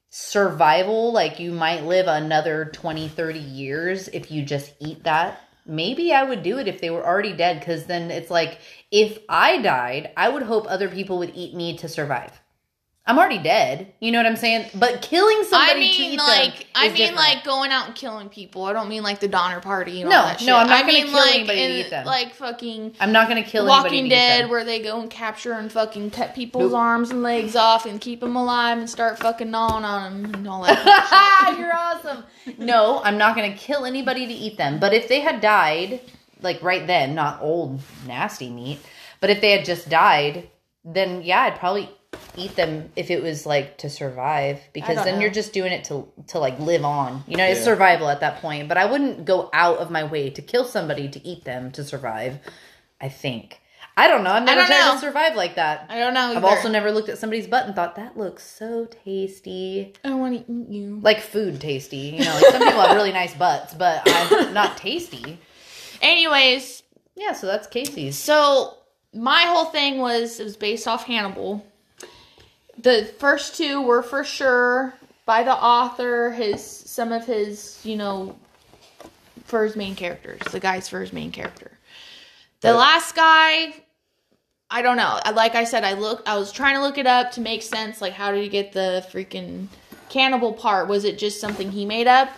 [0.09, 5.39] survival, like you might live another 20, 30 years if you just eat that.
[5.65, 8.59] Maybe I would do it if they were already dead, because then it's like
[8.91, 12.41] if I died, I would hope other people would eat me to survive.
[13.07, 13.93] I'm already dead.
[14.01, 14.69] You know what I'm saying?
[14.75, 17.15] But killing somebody I to mean, eat like, them I mean, different.
[17.15, 18.65] like going out and killing people.
[18.65, 20.47] I don't mean like the Donner Party and No, all that shit.
[20.47, 22.05] no, I'm not I gonna mean, kill like, anybody to eat them.
[22.05, 23.83] Like fucking I'm not gonna kill anybody.
[23.85, 26.79] Walking to eat Dead, where they go and capture and fucking cut people's Nope.
[26.81, 30.47] arms and legs off and keep them alive and start fucking gnawing on them and
[30.47, 30.77] all that.
[31.45, 31.59] kind of.
[31.59, 32.23] You're awesome.
[32.57, 34.79] No, I'm not going to kill anybody to eat them.
[34.79, 36.01] But if they had died,
[36.41, 38.79] like right then, not old, nasty meat,
[39.21, 40.49] but if they had just died,
[40.85, 41.89] then yeah, I'd probably
[42.35, 45.21] eat them if it was like to survive because then know.
[45.21, 47.23] you're just doing it to to like live on.
[47.27, 48.67] You know, it's survival at that point.
[48.67, 51.83] But I wouldn't go out of my way to kill somebody to eat them to
[51.83, 52.39] survive.
[53.01, 53.61] I think.
[53.99, 54.29] I don't know.
[54.31, 54.93] I've never don't tried know.
[54.93, 55.87] to survive like that.
[55.89, 56.33] I don't know.
[56.35, 60.45] I've also never looked at somebody's butt and thought that looks so tasty I want
[60.45, 60.99] to eat you.
[61.01, 61.97] like food tasty.
[61.97, 65.39] You know, like some people have really nice butts, but I'm not tasty.
[66.01, 66.83] Anyways,
[67.15, 68.15] Yeah, so that's Casey's.
[68.17, 68.77] so
[69.15, 71.65] my whole thing was it was based off Hannibal.
[72.79, 74.93] The first two were for sure
[75.25, 78.35] by the author, his some of his, you know,
[79.45, 81.71] for his main characters, the guys for his main character.
[82.61, 83.73] The last guy,
[84.69, 85.19] I don't know.
[85.33, 88.01] Like I said, I look, I was trying to look it up to make sense.
[88.01, 89.67] Like, how did he get the freaking
[90.09, 90.87] cannibal part?
[90.87, 92.29] Was it just something he made up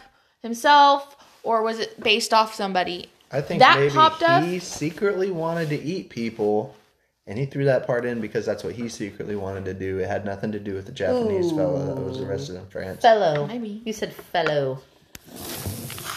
[0.41, 3.09] himself, or was it based off somebody?
[3.31, 4.43] I think That maybe popped up?
[4.43, 6.75] he secretly wanted to eat people,
[7.29, 9.99] and he threw that part in because that's what he secretly wanted to do.
[9.99, 13.03] It had nothing to do with the Japanese fellow that was arrested in France.
[13.03, 13.45] Fellow.
[13.45, 13.83] Maybe.
[13.85, 14.81] You said fellow.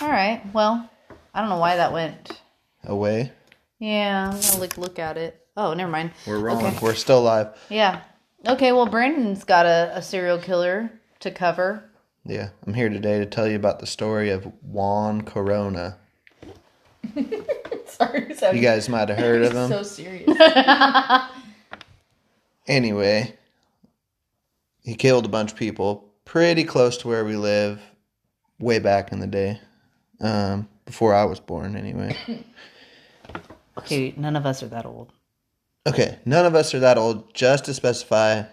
[0.01, 0.43] All right.
[0.55, 0.91] Well,
[1.35, 2.41] I don't know why that went.
[2.85, 3.31] Away.
[3.79, 5.47] Yeah, I'm gonna like look at it.
[5.55, 6.13] Oh, never mind.
[6.27, 6.65] We're wrong.
[6.65, 6.79] Okay.
[6.81, 7.49] We're still live.
[7.69, 8.01] Yeah.
[8.49, 8.73] Okay.
[8.73, 10.91] Well, Brandon's got a, a serial killer
[11.21, 11.85] to cover.
[12.25, 15.99] Yeah, I'm here today to tell you about the story of Juan Corona.
[17.97, 19.69] Sorry, so You guys might have heard of him.
[19.69, 20.29] so serious.
[22.69, 23.35] Anyway,
[24.85, 27.81] he killed a bunch of people pretty close to where we live,
[28.61, 29.61] way back in the day,
[30.21, 31.77] um, before I was born.
[31.77, 32.17] Anyway,
[33.79, 35.13] Okay, none of us are that old.
[35.89, 37.35] okay, none of us are that old.
[37.35, 38.45] Just to specify,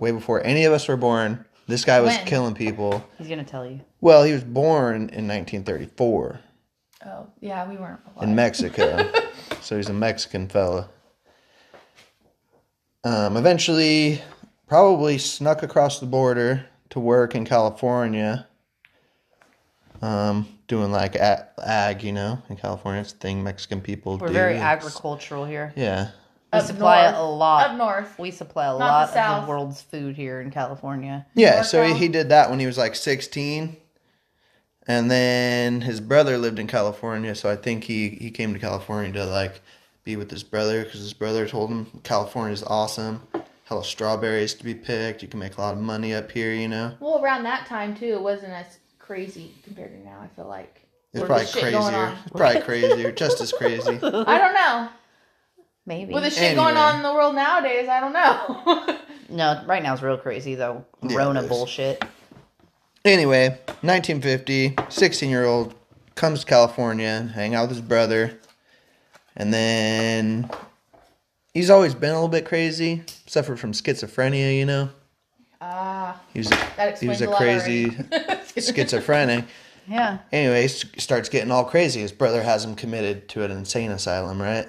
[0.00, 2.26] way before any of us were born, this guy was When?
[2.26, 3.04] killing people.
[3.18, 3.80] He's gonna tell you.
[4.00, 6.40] Well, he was born in 1934
[7.06, 8.28] oh, yeah, we weren't alive.
[8.28, 9.10] in Mexico,
[9.60, 10.88] so he's a Mexican fella.
[13.04, 14.22] Um, eventually,
[14.66, 18.46] probably snuck across the border to work in California.
[20.02, 24.28] Um, doing like a- ag, you know, in California, it's a thing Mexican people We're
[24.28, 24.32] do.
[24.34, 25.72] very It's- agricultural here.
[25.76, 26.08] Yeah,
[26.52, 27.16] We Up supply north.
[27.16, 27.70] a lot.
[27.70, 28.18] Up north.
[28.18, 29.44] We supply a the lot of South.
[29.44, 31.26] the world's food here in California.
[31.34, 31.56] yeah.
[31.56, 33.76] North So he, he did that when he was like sixteen,
[34.86, 37.34] and then his brother lived in California.
[37.34, 39.60] So I think he he came to California to like
[40.04, 43.22] be with his brother because his brother told him California's awesome.
[43.64, 45.22] Hella strawberries to be picked.
[45.22, 46.52] You can make a lot of money up here.
[46.52, 46.94] You know.
[47.00, 50.20] Well, around that time too, it wasn't as crazy compared to now.
[50.20, 50.82] I feel like
[51.12, 52.18] It's probably the shit going crazier.
[52.22, 53.98] It's probably crazier, just as crazy.
[54.02, 54.88] I don't know.
[55.86, 56.14] Maybe.
[56.14, 58.98] With the shit going on in the world nowadays, I don't know.
[59.28, 60.84] no, right now is real crazy though.
[61.02, 62.02] Yeah, Rona bullshit.
[63.04, 63.48] Anyway,
[63.82, 65.74] 1950, 16 year old
[66.14, 68.38] comes to California, hang out with his brother,
[69.36, 70.48] and then
[71.52, 73.02] he's always been a little bit crazy.
[73.26, 74.88] Suffered from schizophrenia, you know.
[75.60, 77.90] Ah, He was that he was a a crazy
[78.56, 79.44] schizophrenic.
[79.86, 80.18] Yeah.
[80.32, 82.00] Anyway, he starts getting all crazy.
[82.00, 84.66] His brother has him committed to an insane asylum, right?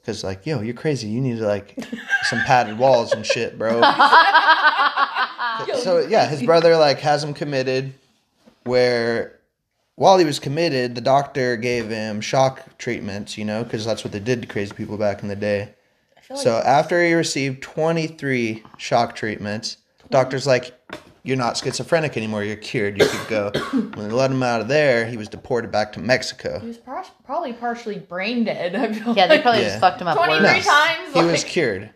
[0.00, 1.08] Because like, yo, you're crazy.
[1.08, 1.76] You need like
[2.22, 3.82] some padded walls and shit, bro.
[5.76, 7.94] so yeah, his brother like has him committed.
[8.64, 9.38] Where
[9.94, 13.38] while he was committed, the doctor gave him shock treatments.
[13.38, 15.74] You know, because that's what they did to crazy people back in the day.
[16.16, 19.78] I feel like So after he received 23 shock treatments,
[20.10, 20.74] doctor's like,
[21.22, 22.44] you're not schizophrenic anymore.
[22.44, 22.98] You're cured.
[23.00, 23.50] You could go.
[23.72, 26.58] when they let him out of there, he was deported back to Mexico.
[26.60, 28.74] he was par- probably partially brain dead.
[28.76, 29.42] I feel Yeah, they like.
[29.42, 29.68] probably Yeah.
[29.68, 30.66] just fucked him up 23 worse.
[30.66, 31.14] times.
[31.14, 31.90] He was like- cured.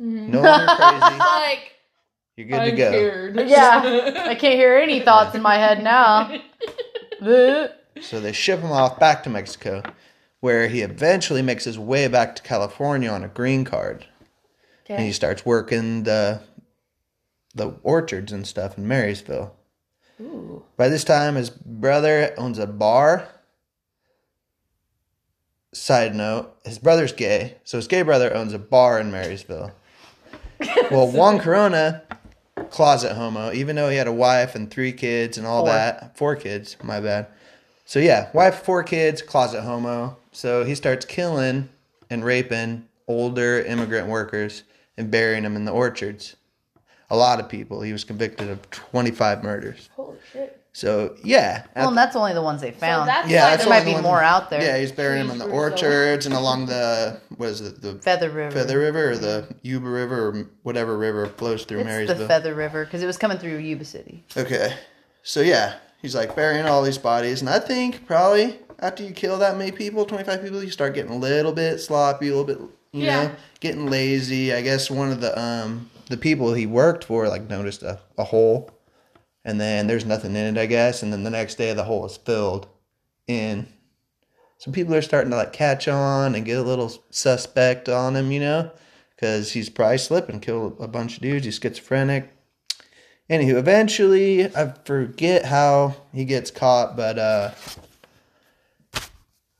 [0.00, 0.30] Mm-hmm.
[0.30, 1.18] No longer crazy.
[1.18, 1.72] like
[2.36, 2.90] You're good I'm to go.
[2.90, 3.38] cured.
[3.38, 4.24] Uh, yeah.
[4.26, 6.38] I can't hear any thoughts in my head now.
[8.02, 9.82] So they ship him off back to Mexico,
[10.40, 14.06] where he eventually makes his way back to California on a green card.
[14.86, 16.42] And he starts working the
[17.54, 19.56] the orchards and stuff in Marysville.
[20.20, 20.62] Ooh.
[20.76, 23.28] By this time, his brother owns a bar.
[25.72, 29.72] Side note: His brother's gay, so his gay brother owns a bar in Marysville.
[30.90, 32.02] well, Juan Corona,
[32.70, 35.74] closet homo, even though he had a wife and three kids and all Four.
[35.74, 36.16] that.
[36.16, 37.26] Four kids, my bad.
[37.84, 40.16] So yeah, wife, four kids, closet homo.
[40.32, 41.68] So he starts killing
[42.10, 44.64] and raping older immigrant workers
[44.96, 46.36] and burying them in the orchards.
[47.10, 47.82] A lot of people.
[47.82, 49.88] He was convicted of 25 murders.
[49.94, 50.60] Holy shit.
[50.76, 53.08] So yeah, Well, and that's only the ones they found.
[53.08, 54.60] that's yeah, that's there the might be one- more out there.
[54.62, 57.80] Yeah, he's burying them in the Trees so- orchards and along the what is it
[57.80, 58.50] the Feather River.
[58.50, 62.18] Feather River or the Yuba River or whatever river flows through It's Marysville.
[62.18, 64.22] the Feather River because it was coming through Yuba City.
[64.36, 64.74] Okay.
[65.22, 69.38] So yeah, he's like burying all these bodies, and I think probably after you kill
[69.38, 72.44] that many people, twenty five people, you start getting a little bit sloppy, a little
[72.44, 72.58] bit,
[72.92, 73.22] you Yeah.
[73.28, 74.52] know, getting lazy.
[74.52, 78.24] I guess one of the um the people he worked for like noticed a, a
[78.24, 78.70] hole,
[79.46, 82.04] and then there's nothing in it, I guess, and then the next day the hole
[82.04, 82.66] is filled
[83.28, 83.68] in.
[84.58, 88.32] So people are starting to like catch on and get a little suspect on him,
[88.32, 88.72] you know,
[89.14, 91.44] because he's probably slipping, kill a bunch of dudes.
[91.44, 92.28] He's schizophrenic.
[93.30, 97.50] Anywho, eventually, I forget how he gets caught, but uh,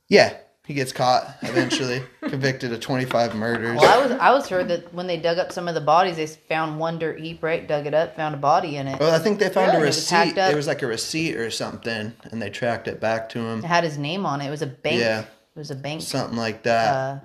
[0.09, 0.35] yeah,
[0.67, 2.03] he gets caught eventually.
[2.21, 3.79] convicted of 25 murders.
[3.79, 6.17] Well, I was I was heard that when they dug up some of the bodies,
[6.17, 7.65] they found one dirt heap, right?
[7.67, 8.99] Dug it up, found a body in it.
[8.99, 9.79] Well, I think they found Really?
[9.79, 10.15] a It was receipt.
[10.15, 10.47] hacked up?
[10.49, 13.59] There was like a receipt or something, and they tracked it back to him.
[13.59, 14.47] It had his name on it.
[14.47, 14.99] It was a bank.
[14.99, 15.21] Yeah.
[15.21, 16.93] It was a bank Something like that.
[16.93, 17.19] uh,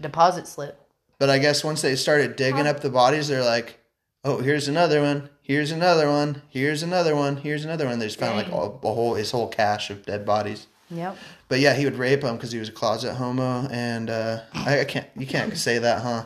[0.00, 0.78] deposit slip.
[1.18, 3.78] But I guess once they started digging up the bodies, they're like,
[4.24, 5.30] "Oh, here's another one.
[5.40, 6.42] Here's another one.
[6.48, 7.36] Here's another one.
[7.38, 8.54] Here's another one." They just found like Dang.
[8.54, 10.66] all, a whole his whole cache of dead bodies.
[10.90, 11.16] Yep.
[11.52, 14.80] But yeah, he would rape them because he was a closet homo, and uh, I,
[14.80, 15.06] I can't.
[15.14, 16.24] You can't say that, huh?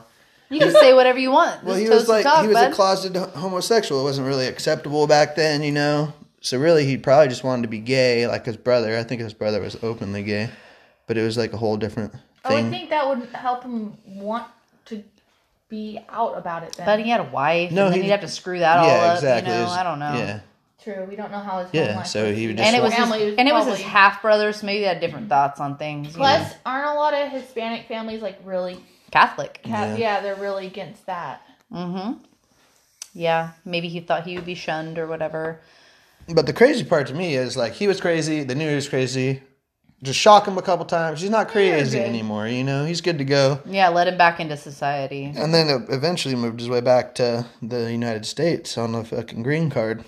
[0.50, 1.64] You can say whatever you want.
[1.64, 2.70] Well, This he was like talk, he was bud.
[2.70, 4.02] a closeted homosexual.
[4.02, 6.12] It wasn't really acceptable back then, you know.
[6.42, 8.96] So really, he probably just wanted to be gay, like his brother.
[8.96, 10.48] I think his brother was openly gay,
[11.08, 12.20] but it was like a whole different thing.
[12.44, 14.46] I would think that would help him want
[14.84, 15.02] to
[15.68, 16.86] be out about it then.
[16.86, 18.86] But he had a wife, No, and then he- he'd have to screw that all
[18.86, 19.14] yeah, up.
[19.16, 19.52] exactly.
[19.52, 20.14] You know, was- I don't know.
[20.14, 20.40] Yeah,
[20.82, 22.36] True, we don't know how his Yeah, home life so was.
[22.36, 24.22] he would just And it was his, Family was and it was his probably- half
[24.22, 26.08] brother, so maybe they had different thoughts on things.
[26.08, 26.56] you Plus, know.
[26.66, 28.78] aren't a lot of Hispanic families like really?
[29.10, 29.60] Catholic.
[29.64, 30.16] Have, Yeah.
[30.16, 30.20] yeah.
[30.20, 31.40] they're really against that.
[31.72, 32.18] Mm-hmm.
[33.14, 35.60] Yeah, maybe he thought he would be shunned or whatever.
[36.28, 38.42] but the crazy part to me is like he was crazy.
[38.44, 39.42] They knew he was crazy.
[40.02, 41.22] Just shock him a couple times.
[41.22, 42.06] He's not crazy good.
[42.06, 42.46] anymore.
[42.46, 43.60] You know, he's good to go.
[43.64, 45.32] Yeah, let him back into society.
[45.34, 49.70] And then eventually moved his way back to the United States on a fucking green
[49.70, 50.04] card.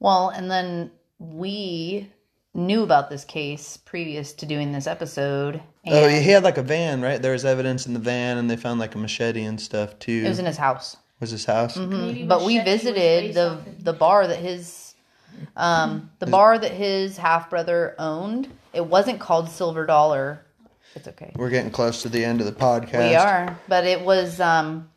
[0.00, 2.10] Well, and then we
[2.54, 5.62] knew about this case previous to doing this episode.
[5.84, 7.20] And Oh, he had like a van, right?
[7.20, 10.22] There was evidence in the van, and they found like a machete and stuff too.
[10.24, 10.96] it was in his house.
[11.20, 11.76] was his house?
[11.76, 14.94] Maybe But we visited the the bar that his
[15.56, 18.48] um the bar that his half brother owned.
[18.72, 20.44] It wasn't called Silver Dollar.
[20.94, 21.32] It's okay.
[21.36, 23.10] We're getting close to the end of the podcast.
[23.10, 24.88] We are, but it was um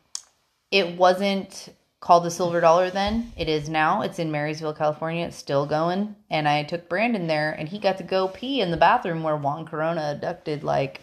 [0.70, 1.68] it wasn't
[2.02, 3.32] called the Silver Dollar then.
[3.36, 4.02] It is now.
[4.02, 5.24] It's in Marysville, California.
[5.24, 6.16] It's still going.
[6.30, 9.36] And I took Brandon there and he got to go pee in the bathroom where
[9.36, 11.00] Juan Corona abducted like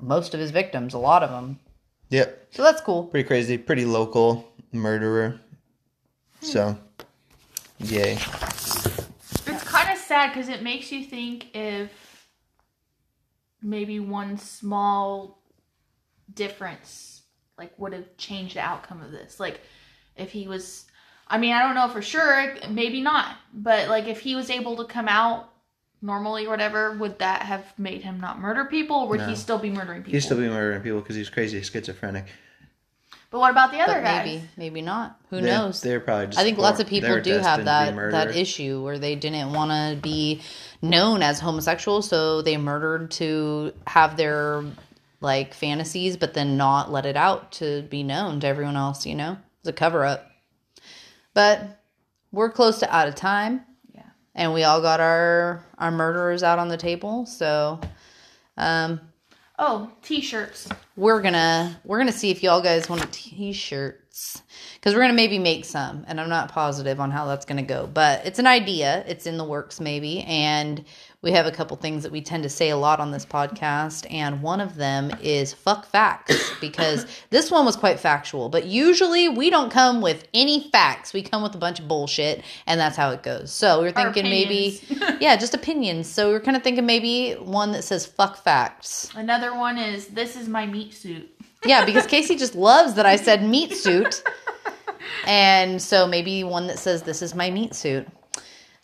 [0.00, 1.58] most of his victims, a lot of them.
[2.10, 2.48] Yep.
[2.52, 3.04] So that's cool.
[3.04, 3.58] Pretty crazy.
[3.58, 5.40] Pretty local murderer.
[6.40, 6.46] Hmm.
[6.46, 6.78] So,
[7.80, 8.12] yay.
[8.12, 11.90] It's kind of sad because it makes you think if
[13.60, 15.42] maybe one small
[16.32, 17.11] difference
[17.58, 19.38] like would have changed the outcome of this.
[19.40, 19.60] Like
[20.16, 20.86] if he was
[21.28, 23.36] I mean, I don't know for sure, maybe not.
[23.54, 25.48] But like if he was able to come out
[26.02, 29.28] normally or whatever, would that have made him not murder people or would No.
[29.28, 30.12] he still be murdering people?
[30.14, 32.26] He'd still be murdering people because he's crazy schizophrenic.
[33.30, 34.26] but what about the other But guys?
[34.26, 35.18] maybe, maybe not.
[35.30, 35.80] Who They- knows?
[35.80, 38.36] They're probably just I think lots of people do have destined to be that that
[38.36, 40.42] issue where they didn't want to be
[40.82, 44.64] known as homosexual, so they murdered to have their
[45.22, 49.06] like fantasies, but then not let it out to be known to everyone else.
[49.06, 50.26] You know, it's a cover up.
[51.34, 51.80] But
[52.30, 53.62] we're close to out of time,
[53.94, 54.02] Yeah.
[54.34, 57.26] and we all got our our murderers out on the table.
[57.26, 57.80] So,
[58.56, 59.00] um,
[59.58, 60.68] Oh, t-shirts.
[60.96, 64.42] we're gonna we're gonna see if y'all guys want t-shirts
[64.74, 67.86] because we're gonna maybe make some and i'm not positive on how that's gonna go
[67.86, 70.84] but it's an idea it's in the works maybe and
[71.22, 74.06] we have a couple things that we tend to say a lot on this podcast
[74.10, 79.28] and one of them is fuck facts because this one was quite factual but usually
[79.28, 82.96] we don't come with any facts we come with a bunch of bullshit and that's
[82.96, 84.80] how it goes so we we're thinking maybe
[85.20, 89.10] yeah just opinions so we we're kind of thinking maybe one that says fuck facts
[89.14, 91.30] Another one is this is my meat suit.
[91.64, 94.22] yeah, because Casey just loves that I said meat suit.
[95.26, 98.06] And so maybe one that says this is my meat suit.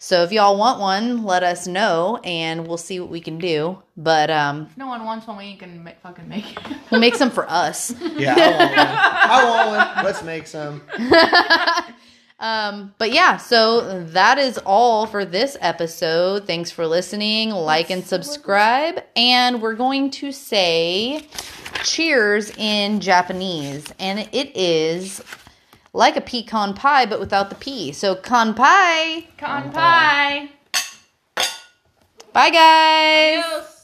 [0.01, 3.83] So if y'all want one, let us know and we'll see what we can do.
[3.97, 6.77] But um If no one wants one, we can make, fucking make it.
[6.91, 7.93] we'll make some for us.
[8.17, 9.81] Yeah, I want one.
[9.81, 10.05] I want one.
[10.05, 10.83] Let's make some.
[12.41, 16.47] Um but yeah, so that is all for this episode.
[16.47, 17.51] Thanks for listening.
[17.51, 21.27] Like and subscribe and we're going to say
[21.83, 25.21] cheers in Japanese and it is
[25.99, 27.93] like a pecan pie but without the P.
[27.93, 29.27] So kanpai.
[29.37, 30.49] pie.
[32.33, 33.45] Bye guys.
[33.45, 33.78] Adios.